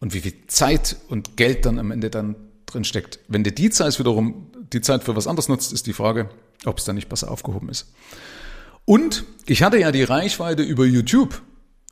und 0.00 0.14
wie 0.14 0.20
viel 0.20 0.34
Zeit 0.48 0.96
und 1.08 1.36
Geld 1.36 1.66
dann 1.66 1.78
am 1.78 1.92
Ende 1.92 2.10
dann 2.10 2.34
drin 2.66 2.82
steckt. 2.84 3.20
Wenn 3.28 3.44
dir 3.44 3.52
die 3.52 3.70
Zeit 3.70 3.96
wiederum 3.98 4.48
die 4.72 4.80
Zeit 4.80 5.04
für 5.04 5.14
was 5.14 5.26
anderes 5.26 5.48
nutzt, 5.48 5.72
ist 5.72 5.86
die 5.86 5.92
Frage, 5.92 6.28
ob 6.64 6.78
es 6.78 6.84
dann 6.84 6.96
nicht 6.96 7.08
besser 7.08 7.30
aufgehoben 7.30 7.68
ist. 7.68 7.86
Und 8.84 9.24
ich 9.46 9.62
hatte 9.62 9.78
ja 9.78 9.92
die 9.92 10.02
Reichweite 10.02 10.62
über 10.62 10.84
YouTube. 10.84 11.42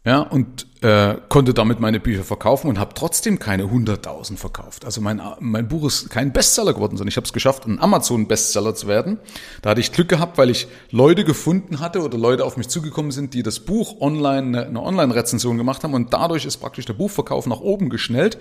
Ja, 0.02 0.20
und 0.20 0.66
äh, 0.82 1.16
konnte 1.28 1.52
damit 1.52 1.78
meine 1.78 2.00
Bücher 2.00 2.24
verkaufen 2.24 2.68
und 2.68 2.78
habe 2.78 2.94
trotzdem 2.94 3.38
keine 3.38 3.64
100.000 3.64 4.38
verkauft. 4.38 4.86
Also 4.86 5.02
mein, 5.02 5.20
mein 5.40 5.68
Buch 5.68 5.86
ist 5.86 6.08
kein 6.08 6.32
Bestseller 6.32 6.72
geworden, 6.72 6.96
sondern 6.96 7.08
ich 7.08 7.18
habe 7.18 7.26
es 7.26 7.34
geschafft, 7.34 7.66
ein 7.66 7.78
Amazon-Bestseller 7.78 8.74
zu 8.74 8.88
werden. 8.88 9.18
Da 9.60 9.70
hatte 9.70 9.82
ich 9.82 9.92
Glück 9.92 10.08
gehabt, 10.08 10.38
weil 10.38 10.48
ich 10.48 10.68
Leute 10.90 11.24
gefunden 11.24 11.80
hatte 11.80 12.00
oder 12.00 12.16
Leute 12.16 12.46
auf 12.46 12.56
mich 12.56 12.68
zugekommen 12.68 13.10
sind, 13.10 13.34
die 13.34 13.42
das 13.42 13.60
Buch 13.60 14.00
online, 14.00 14.58
eine, 14.58 14.66
eine 14.68 14.82
Online-Rezension 14.82 15.58
gemacht 15.58 15.84
haben 15.84 15.92
und 15.92 16.14
dadurch 16.14 16.46
ist 16.46 16.56
praktisch 16.56 16.86
der 16.86 16.94
Buchverkauf 16.94 17.46
nach 17.46 17.60
oben 17.60 17.90
geschnellt. 17.90 18.38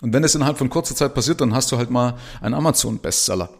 Und 0.00 0.14
wenn 0.14 0.24
es 0.24 0.34
innerhalb 0.34 0.56
von 0.56 0.70
kurzer 0.70 0.96
Zeit 0.96 1.12
passiert, 1.12 1.42
dann 1.42 1.54
hast 1.54 1.70
du 1.70 1.76
halt 1.76 1.90
mal 1.90 2.14
einen 2.40 2.54
Amazon-Bestseller. 2.54 3.50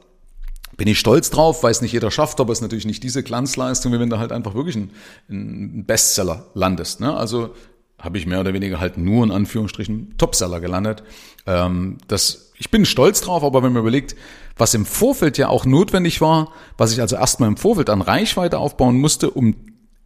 Bin 0.77 0.89
ich 0.89 0.99
stolz 0.99 1.31
drauf, 1.31 1.63
weiß 1.63 1.83
nicht 1.83 1.93
jeder 1.93 2.11
schafft, 2.11 2.41
aber 2.41 2.53
es 2.53 2.59
ist 2.59 2.63
natürlich 2.63 2.87
nicht 2.87 3.03
diese 3.03 3.23
Glanzleistung, 3.23 3.93
wie 3.93 4.01
wenn 4.01 4.11
du 4.11 4.19
halt 4.19 4.33
einfach 4.33 4.55
wirklich 4.55 4.77
ein, 4.77 4.91
ein 5.31 5.85
Bestseller 5.87 6.47
landest. 6.55 7.01
Ne? 7.01 7.15
Also 7.15 7.55
habe 7.99 8.19
ich 8.19 8.27
mehr 8.27 8.41
oder 8.41 8.53
weniger 8.53 8.81
halt 8.81 8.99
nur 8.99 9.25
in 9.25 9.31
Anführungsstrichen 9.31 10.17
Topseller 10.19 10.61
gelandet. 10.61 11.03
Ähm, 11.47 11.99
das, 12.09 12.53
ich 12.59 12.71
bin 12.71 12.85
stolz 12.85 13.21
drauf, 13.21 13.43
aber 13.43 13.63
wenn 13.63 13.73
man 13.73 13.83
überlegt, 13.83 14.17
was 14.57 14.75
im 14.75 14.85
Vorfeld 14.85 15.39
ja 15.39 15.49
auch 15.49 15.65
notwendig 15.65 16.21
war, 16.21 16.53
was 16.77 16.93
ich 16.93 17.01
also 17.01 17.17
erstmal 17.17 17.49
im 17.49 17.57
Vorfeld 17.57 17.89
an 17.91 18.03
Reichweite 18.03 18.59
aufbauen 18.59 18.99
musste, 18.99 19.31
um 19.31 19.57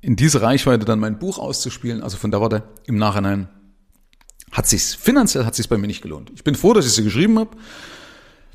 in 0.00 0.16
diese 0.16 0.42
Reichweite 0.42 0.84
dann 0.84 1.00
mein 1.00 1.18
Buch 1.18 1.38
auszuspielen, 1.38 2.02
also 2.02 2.16
von 2.16 2.30
der 2.30 2.40
Warte 2.40 2.62
im 2.86 2.96
Nachhinein 2.96 3.48
hat 4.52 4.66
sich's 4.66 4.94
finanziell 4.94 5.44
hat 5.44 5.54
sich's 5.54 5.68
bei 5.68 5.76
mir 5.76 5.88
nicht 5.88 6.02
gelohnt. 6.02 6.30
Ich 6.34 6.44
bin 6.44 6.54
froh, 6.54 6.72
dass 6.72 6.86
ich 6.86 6.92
sie 6.92 7.04
geschrieben 7.04 7.38
habe 7.38 7.50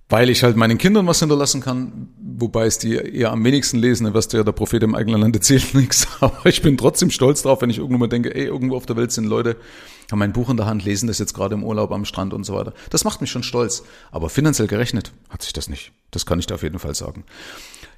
weil 0.09 0.29
ich 0.29 0.43
halt 0.43 0.55
meinen 0.55 0.77
Kindern 0.77 1.07
was 1.07 1.19
hinterlassen 1.19 1.61
kann, 1.61 2.09
wobei 2.19 2.65
es 2.65 2.77
die 2.77 2.95
eher 2.95 3.31
am 3.31 3.43
wenigsten 3.43 3.77
lesen, 3.77 4.05
dann 4.05 4.13
wirst 4.13 4.33
du 4.33 4.37
ja 4.37 4.43
der 4.43 4.51
Prophet 4.51 4.83
im 4.83 4.95
eigenen 4.95 5.21
Lande 5.21 5.39
zählt 5.41 5.73
nichts, 5.73 6.07
aber 6.19 6.45
ich 6.45 6.61
bin 6.61 6.77
trotzdem 6.77 7.09
stolz 7.09 7.41
drauf, 7.41 7.61
wenn 7.61 7.69
ich 7.69 7.77
irgendwo 7.77 7.97
mal 7.97 8.07
denke, 8.07 8.35
ey, 8.35 8.45
irgendwo 8.45 8.75
auf 8.75 8.85
der 8.85 8.95
Welt 8.95 9.11
sind 9.11 9.25
Leute, 9.25 9.55
haben 10.11 10.19
mein 10.19 10.33
Buch 10.33 10.49
in 10.49 10.57
der 10.57 10.65
Hand, 10.65 10.83
lesen 10.83 11.07
das 11.07 11.19
jetzt 11.19 11.33
gerade 11.33 11.55
im 11.55 11.63
Urlaub 11.63 11.91
am 11.91 12.05
Strand 12.05 12.33
und 12.33 12.43
so 12.43 12.53
weiter. 12.53 12.73
Das 12.89 13.03
macht 13.03 13.21
mich 13.21 13.31
schon 13.31 13.43
stolz, 13.43 13.83
aber 14.11 14.29
finanziell 14.29 14.67
gerechnet 14.67 15.13
hat 15.29 15.41
sich 15.41 15.53
das 15.53 15.69
nicht. 15.69 15.91
Das 16.11 16.25
kann 16.25 16.39
ich 16.39 16.45
da 16.45 16.55
auf 16.55 16.63
jeden 16.63 16.79
Fall 16.79 16.93
sagen. 16.93 17.23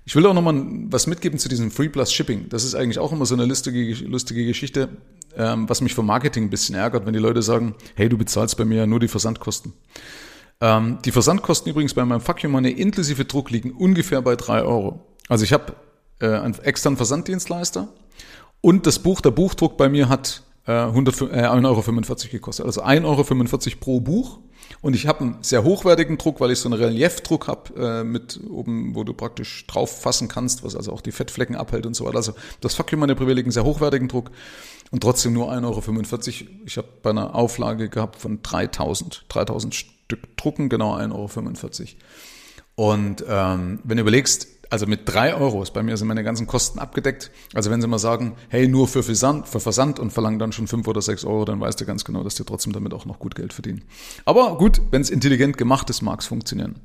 Ich 0.08 0.16
will 0.16 0.26
auch 0.28 0.36
nochmal 0.36 0.64
was 0.92 1.08
mitgeben 1.08 1.40
zu 1.40 1.50
diesem 1.50 1.72
Free 1.72 1.90
Plus 1.90 2.14
Shipping. 2.14 2.48
Das 2.50 2.64
ist 2.64 2.76
eigentlich 2.76 3.00
auch 3.00 3.12
immer 3.12 3.26
so 3.26 3.34
eine 3.34 3.46
lustige, 3.46 3.92
lustige 4.06 4.46
Geschichte, 4.46 4.90
ähm, 5.36 5.68
was 5.68 5.82
mich 5.82 5.96
vom 5.96 6.06
Marketing 6.06 6.44
ein 6.44 6.50
bisschen 6.52 6.76
ärgert, 6.76 7.08
wenn 7.08 7.14
die 7.14 7.20
Leute 7.20 7.42
sagen, 7.42 7.74
hey, 7.96 8.08
du 8.08 8.18
bezahlst 8.18 8.56
bei 8.56 8.66
mir 8.66 8.78
ja 8.78 8.86
nur 8.86 9.00
die 9.00 9.08
Versandkosten. 9.08 9.74
Ähm, 10.62 11.00
die 11.04 11.12
Versandkosten 11.12 11.70
übrigens 11.70 11.94
bei 11.94 12.06
meinem 12.06 12.22
Fuck 12.22 12.44
You 12.44 12.50
Money 12.50 12.72
inklusive 12.72 13.26
Druck 13.26 13.50
liegen 13.52 13.72
ungefähr 13.72 14.22
bei 14.22 14.36
drei 14.36 14.64
Euro. 14.64 15.06
Also 15.28 15.44
ich 15.44 15.54
habe 15.54 15.74
äh, 16.20 16.28
einen 16.28 16.58
externen 16.60 16.98
Versanddienstleister 16.98 17.90
und 18.62 18.88
das 18.88 19.00
Buch, 19.00 19.22
der 19.22 19.32
Buchdruck 19.32 19.78
bei 19.78 19.90
mir 19.90 20.10
hat 20.10 20.44
äh, 20.66 20.72
100, 20.72 21.22
äh, 21.22 21.26
1,45 21.26 21.66
Euro 21.66 22.32
gekostet. 22.32 22.66
Also 22.66 22.84
1,45 22.84 23.04
Euro 23.06 23.80
pro 23.80 24.00
Buch. 24.00 24.40
Und 24.82 24.96
ich 24.96 25.06
habe 25.06 25.20
einen 25.22 25.38
sehr 25.42 25.64
hochwertigen 25.64 26.18
Druck, 26.18 26.40
weil 26.40 26.50
ich 26.52 26.60
so 26.60 26.70
einen 26.70 26.80
Reliefdruck 26.80 27.48
habe 27.48 27.76
äh, 27.76 28.04
mit 28.04 28.40
oben, 28.50 28.96
wo 28.96 29.04
du 29.04 29.14
praktisch 29.14 29.68
drauf 29.68 30.02
fassen 30.02 30.28
kannst, 30.28 30.64
was 30.64 30.76
also 30.76 30.92
auch 30.92 31.02
die 31.02 31.12
Fettflecken 31.12 31.56
abhält 31.56 31.86
und 31.86 31.96
so 31.96 32.06
weiter. 32.06 32.18
Also 32.18 32.34
das 32.62 32.74
Fuck 32.74 32.92
You 32.92 32.98
Money 32.98 33.14
Privileg, 33.14 33.46
einen 33.46 33.52
sehr 33.52 33.64
hochwertigen 33.64 34.08
Druck 34.08 34.32
und 34.90 35.02
trotzdem 35.02 35.34
nur 35.34 35.52
1,45 35.52 36.42
Euro. 36.42 36.50
Ich 36.66 36.78
habe 36.78 36.88
bei 37.04 37.12
einer 37.12 37.36
Auflage 37.36 37.90
gehabt 37.90 38.16
von 38.16 38.42
3000, 38.42 39.26
3000 39.30 39.76
Stück 40.06 40.38
drucken, 40.38 40.70
genau 40.70 40.96
1,45 40.96 41.82
Euro. 41.82 41.90
Und 42.76 43.24
ähm, 43.28 43.80
wenn 43.84 43.98
du 43.98 44.02
überlegst, 44.02 44.48
also 44.70 44.88
mit 44.88 45.02
drei 45.06 45.36
Euro 45.36 45.62
ist 45.64 45.74
bei 45.74 45.84
mir 45.84 45.96
sind 45.96 46.08
meine 46.08 46.24
ganzen 46.24 46.48
Kosten 46.48 46.80
abgedeckt. 46.80 47.32
Also 47.54 47.72
wenn 47.72 47.82
sie 47.82 47.88
mal 47.88 48.00
sagen, 48.00 48.36
hey, 48.50 48.68
nur 48.68 48.88
für 48.88 49.04
Versand, 49.04 49.48
für 49.48 49.60
Versand 49.60 50.00
und 50.00 50.12
verlangen 50.12 50.40
dann 50.40 50.52
schon 50.52 50.68
fünf 50.68 50.88
oder 50.88 51.02
sechs 51.02 51.24
Euro, 51.24 51.46
dann 51.46 51.60
weißt 51.60 51.80
du 51.80 51.86
ganz 51.86 52.04
genau, 52.04 52.24
dass 52.24 52.36
die 52.36 52.44
trotzdem 52.44 52.74
damit 52.74 52.94
auch 52.94 53.06
noch 53.06 53.20
gut 53.20 53.36
Geld 53.36 53.54
verdienen. 53.54 53.84
Aber 54.26 54.58
gut, 54.58 54.82
wenn 54.92 55.02
es 55.02 55.10
intelligent 55.10 55.58
gemacht 55.58 55.90
ist, 55.90 56.02
mag 56.02 56.20
es 56.20 56.28
funktionieren. 56.28 56.82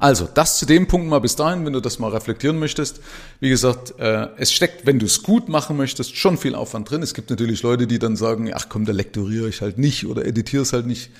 Also, 0.00 0.28
das 0.32 0.58
zu 0.58 0.66
dem 0.66 0.88
Punkt 0.88 1.08
mal 1.08 1.20
bis 1.20 1.36
dahin, 1.36 1.64
wenn 1.64 1.72
du 1.72 1.80
das 1.80 1.98
mal 1.98 2.10
reflektieren 2.10 2.58
möchtest. 2.58 3.00
Wie 3.40 3.48
gesagt, 3.48 3.98
äh, 3.98 4.28
es 4.36 4.52
steckt, 4.52 4.86
wenn 4.86 4.98
du 4.98 5.06
es 5.06 5.22
gut 5.22 5.48
machen 5.48 5.76
möchtest, 5.76 6.16
schon 6.16 6.36
viel 6.36 6.54
Aufwand 6.54 6.90
drin. 6.90 7.02
Es 7.02 7.14
gibt 7.14 7.30
natürlich 7.30 7.62
Leute, 7.62 7.86
die 7.86 7.98
dann 7.98 8.16
sagen, 8.16 8.50
ach 8.52 8.68
komm, 8.68 8.84
da 8.84 8.92
lektoriere 8.92 9.48
ich 9.48 9.60
halt 9.60 9.78
nicht 9.78 10.06
oder 10.06 10.24
editiere 10.24 10.62
es 10.62 10.72
halt 10.72 10.86
nicht. 10.86 11.10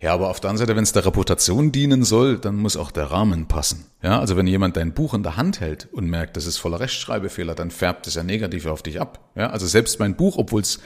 Ja, 0.00 0.12
aber 0.12 0.28
auf 0.28 0.40
der 0.40 0.50
anderen 0.50 0.66
Seite, 0.66 0.76
wenn 0.76 0.82
es 0.82 0.92
der 0.92 1.06
Reputation 1.06 1.72
dienen 1.72 2.04
soll, 2.04 2.38
dann 2.38 2.56
muss 2.56 2.76
auch 2.76 2.90
der 2.90 3.10
Rahmen 3.10 3.48
passen. 3.48 3.86
Ja, 4.02 4.20
also 4.20 4.36
wenn 4.36 4.46
jemand 4.46 4.76
dein 4.76 4.92
Buch 4.92 5.14
in 5.14 5.22
der 5.22 5.36
Hand 5.36 5.60
hält 5.60 5.88
und 5.92 6.08
merkt, 6.08 6.36
das 6.36 6.46
ist 6.46 6.58
voller 6.58 6.80
Rechtschreibfehler, 6.80 7.54
dann 7.54 7.70
färbt 7.70 8.06
es 8.06 8.14
ja 8.14 8.22
negativ 8.22 8.66
auf 8.66 8.82
dich 8.82 9.00
ab. 9.00 9.30
Ja, 9.34 9.50
also 9.50 9.66
selbst 9.66 9.98
mein 10.00 10.16
Buch, 10.16 10.36
obwohl 10.36 10.60
es 10.60 10.80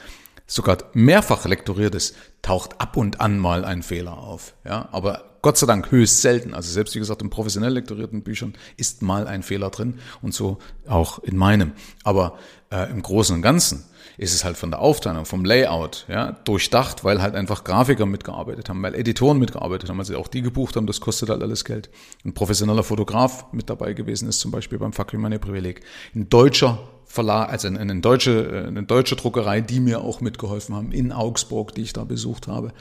sogar 0.47 0.77
mehrfach 0.93 1.45
lektoriert 1.45 1.95
ist, 1.95 2.15
taucht 2.41 2.79
ab 2.79 2.97
und 2.97 3.21
an 3.21 3.37
mal 3.37 3.65
ein 3.65 3.83
Fehler 3.83 4.17
auf. 4.17 4.55
Ja, 4.65 4.89
aber 4.91 5.25
Gott 5.41 5.57
sei 5.57 5.67
Dank 5.67 5.91
höchst 5.91 6.21
selten. 6.21 6.53
Also 6.53 6.71
selbst 6.71 6.95
wie 6.95 6.99
gesagt 6.99 7.21
in 7.21 7.29
professionell 7.29 7.73
lektorierten 7.73 8.23
Büchern 8.23 8.53
ist 8.77 9.01
mal 9.01 9.27
ein 9.27 9.43
Fehler 9.43 9.69
drin 9.69 9.99
und 10.21 10.33
so 10.33 10.57
auch 10.87 11.19
in 11.19 11.37
meinem. 11.37 11.73
Aber 12.03 12.37
äh, 12.71 12.89
im 12.89 13.01
Großen 13.01 13.35
und 13.35 13.41
Ganzen 13.41 13.85
ist 14.19 14.33
es 14.33 14.43
halt 14.43 14.57
von 14.57 14.69
der 14.69 14.81
Aufteilung, 14.81 15.25
vom 15.25 15.45
Layout, 15.45 16.05
ja, 16.09 16.33
durchdacht, 16.43 17.05
weil 17.05 17.21
halt 17.21 17.35
einfach 17.35 17.63
Grafiker 17.63 18.05
mitgearbeitet 18.05 18.67
haben, 18.67 18.83
weil 18.83 18.93
Editoren 18.93 19.39
mitgearbeitet 19.39 19.89
haben, 19.89 19.97
also 19.97 20.17
auch 20.17 20.27
die 20.27 20.41
gebucht 20.41 20.75
haben, 20.75 20.87
das 20.87 20.99
kostet 20.99 21.29
halt 21.29 21.41
alles 21.41 21.63
Geld. 21.63 21.89
Ein 22.25 22.33
professioneller 22.33 22.83
Fotograf 22.83 23.45
mit 23.53 23.69
dabei 23.69 23.93
gewesen 23.93 24.27
ist 24.27 24.41
zum 24.41 24.51
Beispiel 24.51 24.77
beim 24.77 24.91
Fuck 24.91 25.13
Money 25.13 25.39
Privileg. 25.39 25.81
Ein 26.13 26.27
deutscher 26.27 26.79
Verlag, 27.05 27.49
also 27.49 27.69
eine, 27.69 27.79
eine, 27.79 28.01
deutsche, 28.01 28.65
eine 28.67 28.83
deutsche 28.83 29.15
Druckerei, 29.15 29.61
die 29.61 29.79
mir 29.79 30.01
auch 30.01 30.19
mitgeholfen 30.19 30.75
haben 30.75 30.91
in 30.91 31.13
Augsburg, 31.13 31.73
die 31.73 31.83
ich 31.83 31.93
da 31.93 32.03
besucht 32.03 32.47
habe. 32.47 32.73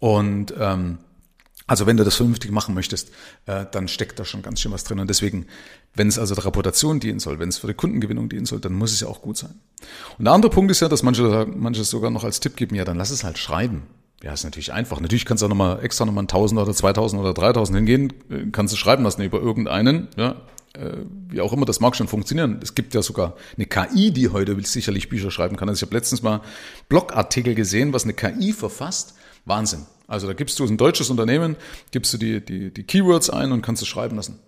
Und 0.00 0.54
ähm, 0.58 0.98
also 1.66 1.86
wenn 1.86 1.96
du 1.96 2.04
das 2.04 2.16
vernünftig 2.16 2.50
machen 2.50 2.74
möchtest, 2.74 3.10
äh, 3.46 3.64
dann 3.70 3.88
steckt 3.88 4.18
da 4.18 4.24
schon 4.24 4.42
ganz 4.42 4.60
schön 4.60 4.72
was 4.72 4.84
drin. 4.84 5.00
Und 5.00 5.08
deswegen, 5.08 5.46
wenn 5.94 6.08
es 6.08 6.18
also 6.18 6.34
der 6.34 6.44
Reputation 6.44 7.00
dienen 7.00 7.20
soll, 7.20 7.38
wenn 7.38 7.48
es 7.48 7.58
für 7.58 7.66
die 7.66 7.74
Kundengewinnung 7.74 8.28
dienen 8.28 8.44
soll, 8.44 8.60
dann 8.60 8.74
muss 8.74 8.92
es 8.92 9.00
ja 9.00 9.08
auch 9.08 9.22
gut 9.22 9.38
sein. 9.38 9.54
Und 10.18 10.26
der 10.26 10.34
andere 10.34 10.50
Punkt 10.50 10.70
ist 10.70 10.80
ja, 10.80 10.88
dass 10.88 11.02
manche, 11.02 11.46
manche 11.54 11.84
sogar 11.84 12.10
noch 12.10 12.24
als 12.24 12.40
Tipp 12.40 12.56
geben, 12.56 12.74
ja, 12.74 12.84
dann 12.84 12.98
lass 12.98 13.10
es 13.10 13.24
halt 13.24 13.38
schreiben. 13.38 13.84
Ja, 14.22 14.32
ist 14.32 14.44
natürlich 14.44 14.72
einfach. 14.72 15.00
Natürlich 15.00 15.24
kannst 15.24 15.42
du 15.42 15.46
auch 15.46 15.50
nochmal 15.50 15.82
extra 15.82 16.04
nochmal 16.04 16.22
1000 16.22 16.60
oder 16.60 16.72
2000 16.72 17.20
oder 17.20 17.34
3000 17.34 17.76
hingehen, 17.76 18.12
äh, 18.30 18.46
kannst 18.52 18.74
du 18.74 18.76
schreiben 18.76 19.04
lassen 19.04 19.22
über 19.22 19.40
irgendeinen, 19.40 20.08
ja, 20.16 20.42
äh, 20.74 21.04
wie 21.28 21.40
auch 21.40 21.52
immer, 21.52 21.64
das 21.66 21.80
mag 21.80 21.96
schon 21.96 22.08
funktionieren. 22.08 22.60
Es 22.62 22.74
gibt 22.74 22.94
ja 22.94 23.02
sogar 23.02 23.36
eine 23.56 23.66
KI, 23.66 24.10
die 24.10 24.28
heute 24.28 24.56
sicherlich 24.62 25.08
Bücher 25.08 25.30
schreiben 25.30 25.56
kann. 25.56 25.68
Also 25.68 25.78
ich 25.78 25.88
habe 25.88 25.96
letztens 25.96 26.22
mal 26.22 26.42
Blogartikel 26.88 27.54
gesehen, 27.54 27.92
was 27.92 28.04
eine 28.04 28.12
KI 28.12 28.52
verfasst. 28.52 29.14
Wahnsinn. 29.44 29.86
Also 30.06 30.26
da 30.26 30.32
gibst 30.32 30.58
du 30.58 30.64
ein 30.66 30.76
deutsches 30.76 31.10
Unternehmen, 31.10 31.56
gibst 31.90 32.12
du 32.12 32.18
die, 32.18 32.44
die, 32.44 32.72
die 32.72 32.82
Keywords 32.84 33.30
ein 33.30 33.52
und 33.52 33.62
kannst 33.62 33.82
es 33.82 33.88
schreiben 33.88 34.16
lassen. 34.16 34.38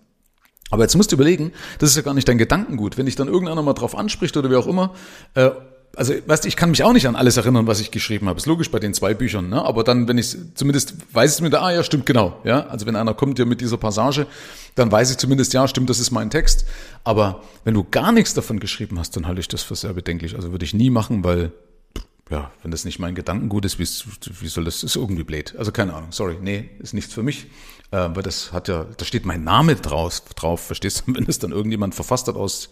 Aber 0.69 0.83
jetzt 0.83 0.95
musst 0.95 1.11
du 1.11 1.15
überlegen, 1.15 1.53
das 1.79 1.91
ist 1.91 1.95
ja 1.95 2.01
gar 2.01 2.13
nicht 2.13 2.27
dein 2.27 2.37
Gedankengut. 2.37 2.97
Wenn 2.97 3.05
dich 3.05 3.15
dann 3.15 3.27
irgendeiner 3.27 3.61
mal 3.61 3.73
drauf 3.73 3.97
anspricht 3.97 4.35
oder 4.35 4.51
wie 4.51 4.55
auch 4.55 4.67
immer, 4.67 4.93
äh, 5.33 5.51
also 5.95 6.13
weißt 6.25 6.43
du, 6.43 6.47
ich 6.47 6.55
kann 6.55 6.69
mich 6.69 6.83
auch 6.83 6.93
nicht 6.93 7.07
an 7.07 7.15
alles 7.15 7.37
erinnern, 7.37 7.65
was 7.65 7.79
ich 7.79 7.89
geschrieben 7.89 8.27
habe. 8.27 8.37
Ist 8.37 8.45
logisch 8.45 8.69
bei 8.69 8.77
den 8.77 8.93
zwei 8.93 9.15
Büchern, 9.15 9.49
ne? 9.49 9.63
Aber 9.63 9.83
dann, 9.83 10.07
wenn 10.07 10.17
ich 10.17 10.35
zumindest 10.53 10.93
weiß 11.13 11.35
ich 11.35 11.41
mir 11.41 11.49
da, 11.49 11.61
ah 11.61 11.71
ja, 11.71 11.81
stimmt 11.81 12.05
genau, 12.05 12.39
ja. 12.43 12.67
Also 12.67 12.85
wenn 12.85 12.95
einer 12.95 13.15
kommt 13.15 13.39
ja 13.39 13.45
mit 13.45 13.61
dieser 13.61 13.77
Passage, 13.77 14.27
dann 14.75 14.91
weiß 14.91 15.09
ich 15.09 15.17
zumindest, 15.17 15.53
ja, 15.53 15.67
stimmt, 15.67 15.89
das 15.89 15.99
ist 15.99 16.11
mein 16.11 16.29
Text. 16.29 16.65
Aber 17.03 17.41
wenn 17.63 17.73
du 17.73 17.83
gar 17.83 18.11
nichts 18.11 18.35
davon 18.35 18.59
geschrieben 18.59 18.99
hast, 18.99 19.15
dann 19.15 19.25
halte 19.25 19.39
ich 19.41 19.47
das 19.47 19.63
für 19.63 19.75
sehr 19.75 19.93
bedenklich. 19.93 20.35
Also 20.35 20.51
würde 20.51 20.65
ich 20.65 20.73
nie 20.73 20.91
machen, 20.91 21.23
weil 21.23 21.51
ja, 22.29 22.51
wenn 22.61 22.71
das 22.71 22.85
nicht 22.85 22.99
mein 22.99 23.15
Gedankengut 23.15 23.65
ist, 23.65 23.79
wie, 23.79 23.87
wie 24.41 24.47
soll 24.47 24.65
das, 24.65 24.83
ist 24.83 24.95
irgendwie 24.95 25.23
blöd. 25.23 25.55
Also 25.57 25.71
keine 25.71 25.93
Ahnung, 25.93 26.11
sorry, 26.11 26.37
nee, 26.41 26.69
ist 26.79 26.93
nichts 26.93 27.13
für 27.13 27.23
mich, 27.23 27.47
äh, 27.91 28.09
weil 28.13 28.23
das 28.23 28.51
hat 28.51 28.67
ja, 28.67 28.85
da 28.85 29.05
steht 29.05 29.25
mein 29.25 29.43
Name 29.43 29.75
draus, 29.75 30.23
drauf, 30.35 30.61
verstehst 30.61 31.03
du, 31.05 31.13
wenn 31.15 31.25
es 31.27 31.39
dann 31.39 31.51
irgendjemand 31.51 31.95
verfasst 31.95 32.27
hat 32.27 32.35
aus 32.35 32.69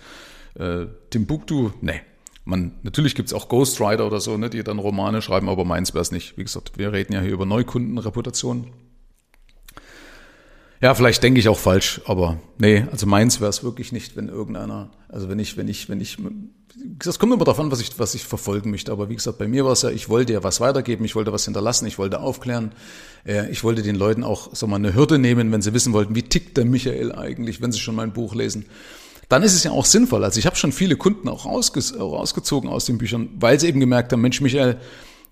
äh, 0.56 0.86
Timbuktu, 1.10 1.72
nee. 1.82 2.02
Man, 2.48 2.74
natürlich 2.84 3.16
gibt's 3.16 3.34
auch 3.34 3.50
Ghostwriter 3.50 4.06
oder 4.06 4.20
so, 4.20 4.38
ne, 4.38 4.52
die 4.52 4.64
dann 4.64 4.78
Romane 4.78 5.24
schreiben, 5.24 5.50
aber 5.50 5.66
meins 5.66 5.96
wäre 5.96 6.04
es 6.04 6.12
nicht. 6.12 6.38
Wie 6.38 6.44
gesagt, 6.44 6.78
wir 6.78 6.94
reden 6.94 7.14
ja 7.14 7.22
hier 7.22 7.32
über 7.32 7.48
Neukundenreputation. 7.48 8.68
Ja, 10.82 10.94
vielleicht 10.94 11.24
denke 11.24 11.40
ich 11.40 11.48
auch 11.48 11.58
falsch, 11.58 12.02
aber 12.06 12.38
nee, 12.58 12.86
also 12.92 13.06
meins 13.06 13.40
wäre 13.40 13.50
es 13.50 13.64
wirklich 13.64 13.92
nicht, 13.92 14.18
wenn 14.18 14.28
irgendeiner, 14.28 14.90
also 15.08 15.30
wenn 15.30 15.40
ich, 15.40 15.56
wenn 15.56 15.70
ich, 15.70 15.90
wenn 15.90 16.02
ich, 16.02 16.18
das 17.00 17.18
kommt 17.18 17.32
immer 17.34 17.46
darauf 17.46 17.60
an, 17.60 17.72
was 17.72 17.80
ich, 17.80 17.98
was 17.98 18.14
ich 18.14 18.26
verfolgen 18.26 18.72
möchte. 18.72 18.92
Aber 18.92 19.10
wie 19.10 19.16
gesagt, 19.16 19.38
bei 19.38 19.48
mir 19.48 19.64
war 19.64 19.72
es 19.72 19.84
ja, 19.84 19.90
ich 19.90 20.10
wollte 20.10 20.34
ja 20.34 20.44
was 20.44 20.60
weitergeben, 20.60 21.06
ich 21.06 21.16
wollte 21.16 21.32
was 21.32 21.46
hinterlassen, 21.46 21.88
ich 21.88 21.98
wollte 21.98 22.20
aufklären, 22.20 22.74
äh, 23.26 23.50
ich 23.50 23.64
wollte 23.64 23.84
den 23.84 23.96
Leuten 23.96 24.24
auch 24.24 24.54
so 24.54 24.68
mal 24.68 24.76
eine 24.76 24.94
Hürde 24.94 25.18
nehmen, 25.18 25.52
wenn 25.54 25.62
sie 25.62 25.74
wissen 25.74 25.94
wollten, 25.94 26.14
wie 26.14 26.24
tickt 26.24 26.58
der 26.58 26.66
Michael 26.66 27.14
eigentlich, 27.14 27.62
wenn 27.62 27.72
sie 27.72 27.80
schon 27.80 27.96
mein 27.96 28.12
Buch 28.12 28.36
lesen. 28.36 28.66
Dann 29.30 29.44
ist 29.44 29.56
es 29.56 29.64
ja 29.64 29.72
auch 29.72 29.86
sinnvoll. 29.86 30.24
Also 30.24 30.40
ich 30.40 30.46
habe 30.46 30.56
schon 30.56 30.72
viele 30.72 30.98
Kunden 30.98 31.30
auch 31.30 31.46
rausgezogen 31.46 32.70
aus 32.70 32.86
den 32.86 32.98
Büchern, 32.98 33.30
weil 33.40 33.60
sie 33.60 33.68
eben 33.68 33.80
gemerkt 33.80 34.12
haben, 34.12 34.22
Mensch, 34.22 34.42
Michael, 34.42 34.78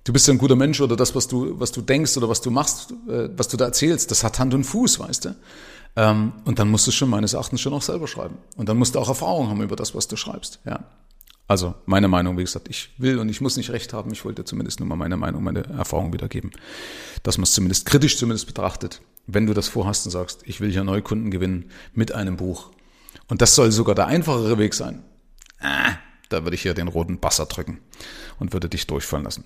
du 0.04 0.14
bist 0.14 0.28
ja 0.28 0.34
ein 0.34 0.38
guter 0.38 0.56
Mensch 0.56 0.82
oder 0.82 0.96
das, 0.96 1.16
was 1.16 1.28
du, 1.28 1.60
was 1.60 1.72
du 1.72 1.82
denkst 1.82 2.18
oder 2.18 2.30
was 2.30 2.42
du 2.42 2.52
machst, 2.52 2.92
äh, 3.08 3.30
was 3.36 3.48
du 3.48 3.58
da 3.58 3.66
erzählst, 3.66 4.12
das 4.12 4.24
hat 4.24 4.40
Hand 4.40 4.54
und 4.54 4.64
Fuß, 4.64 5.00
weißt 5.00 5.26
du. 5.26 5.36
Ähm, 5.96 6.34
und 6.46 6.60
dann 6.60 6.70
musst 6.70 6.88
du 6.88 6.92
schon 6.92 7.10
meines 7.10 7.34
Erachtens 7.34 7.62
schon 7.62 7.74
auch 7.74 7.82
selber 7.82 8.08
schreiben. 8.08 8.38
Und 8.58 8.70
dann 8.70 8.78
musst 8.78 8.96
du 8.96 9.00
auch 9.00 9.10
Erfahrung 9.10 9.50
haben 9.50 9.62
über 9.62 9.76
das, 9.76 9.94
was 9.94 10.08
du 10.08 10.16
schreibst. 10.16 10.60
Ja. 10.66 10.86
Also 11.48 11.76
meine 11.86 12.08
Meinung, 12.08 12.38
wie 12.38 12.44
gesagt, 12.44 12.70
ich 12.70 12.90
will 12.98 13.20
und 13.20 13.30
ich 13.30 13.42
muss 13.42 13.58
nicht 13.58 13.70
recht 13.70 13.94
haben. 13.94 14.12
Ich 14.12 14.26
wollte 14.26 14.46
zumindest 14.46 14.80
nur 14.80 14.88
mal 14.88 14.96
meine 14.96 15.18
Meinung, 15.18 15.44
meine 15.44 15.64
Erfahrung 15.66 16.14
wiedergeben. 16.14 16.52
Dass 17.22 17.38
man 17.38 17.44
es 17.44 17.54
zumindest 17.54 17.86
kritisch 17.86 18.18
zumindest 18.18 18.48
betrachtet, 18.48 19.02
wenn 19.28 19.46
du 19.46 19.54
das 19.54 19.68
vorhast 19.68 20.06
und 20.06 20.12
sagst, 20.12 20.42
ich 20.46 20.62
will 20.62 20.72
hier 20.72 20.84
Neukunden 20.84 21.32
gewinnen 21.32 21.70
mit 21.94 22.14
einem 22.14 22.38
Buch. 22.38 22.72
Und 23.28 23.42
das 23.42 23.56
soll 23.56 23.72
sogar 23.72 23.94
der 23.94 24.08
einfachere 24.08 24.58
Weg 24.58 24.74
sein. 24.74 25.04
Ah, 25.60 25.96
da 26.34 26.44
würde 26.44 26.56
ich 26.56 26.62
hier 26.62 26.74
den 26.74 26.88
roten 26.88 27.20
Basser 27.20 27.46
drücken 27.46 27.80
und 28.40 28.54
würde 28.54 28.70
dich 28.70 28.88
durchfallen 28.88 29.26
lassen. 29.26 29.46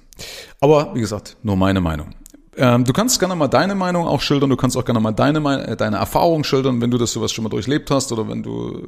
Aber 0.59 0.95
wie 0.95 1.01
gesagt, 1.01 1.37
nur 1.43 1.55
meine 1.55 1.81
Meinung. 1.81 2.15
Ähm, 2.59 2.85
du 2.85 2.91
kannst 2.91 3.19
gerne 3.19 3.35
mal 3.35 3.47
deine 3.47 3.75
Meinung 3.75 4.07
auch 4.07 4.19
schildern, 4.19 4.49
du 4.49 4.55
kannst 4.55 4.75
auch 4.77 4.85
gerne 4.85 4.99
mal 4.99 5.11
deine, 5.11 5.67
äh, 5.67 5.77
deine 5.77 5.97
Erfahrung 5.97 6.43
schildern, 6.43 6.81
wenn 6.81 6.89
du 6.89 6.97
das 6.97 7.13
sowas 7.13 7.31
schon 7.31 7.43
mal 7.43 7.51
durchlebt 7.51 7.91
hast 7.91 8.11
oder 8.11 8.27
wenn 8.27 8.41
du 8.41 8.79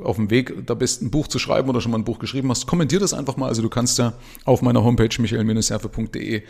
äh, 0.00 0.04
auf 0.04 0.16
dem 0.16 0.28
Weg 0.28 0.66
da 0.66 0.74
bist, 0.74 1.00
ein 1.00 1.10
Buch 1.10 1.26
zu 1.26 1.38
schreiben 1.38 1.70
oder 1.70 1.80
schon 1.80 1.90
mal 1.90 1.98
ein 1.98 2.04
Buch 2.04 2.18
geschrieben 2.18 2.50
hast. 2.50 2.66
Kommentier 2.66 3.00
das 3.00 3.14
einfach 3.14 3.38
mal. 3.38 3.48
Also 3.48 3.62
du 3.62 3.70
kannst 3.70 3.98
ja 3.98 4.12
auf 4.44 4.60
meiner 4.60 4.84
Homepage 4.84 5.08
michael-serve.de 5.18 6.42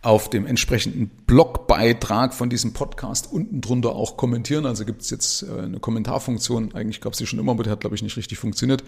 auf 0.00 0.30
dem 0.30 0.46
entsprechenden 0.46 1.10
Blogbeitrag 1.26 2.32
von 2.32 2.48
diesem 2.48 2.72
Podcast 2.72 3.30
unten 3.30 3.60
drunter 3.60 3.90
auch 3.90 4.16
kommentieren. 4.16 4.64
Also 4.64 4.86
gibt 4.86 5.02
es 5.02 5.10
jetzt 5.10 5.42
äh, 5.42 5.60
eine 5.60 5.78
Kommentarfunktion. 5.78 6.74
Eigentlich 6.74 7.02
gab 7.02 7.12
es 7.12 7.18
die 7.18 7.26
schon 7.26 7.38
immer, 7.38 7.52
aber 7.52 7.64
die 7.64 7.70
hat, 7.70 7.80
glaube 7.80 7.96
ich, 7.96 8.02
nicht 8.02 8.16
richtig 8.16 8.38
funktioniert. 8.38 8.82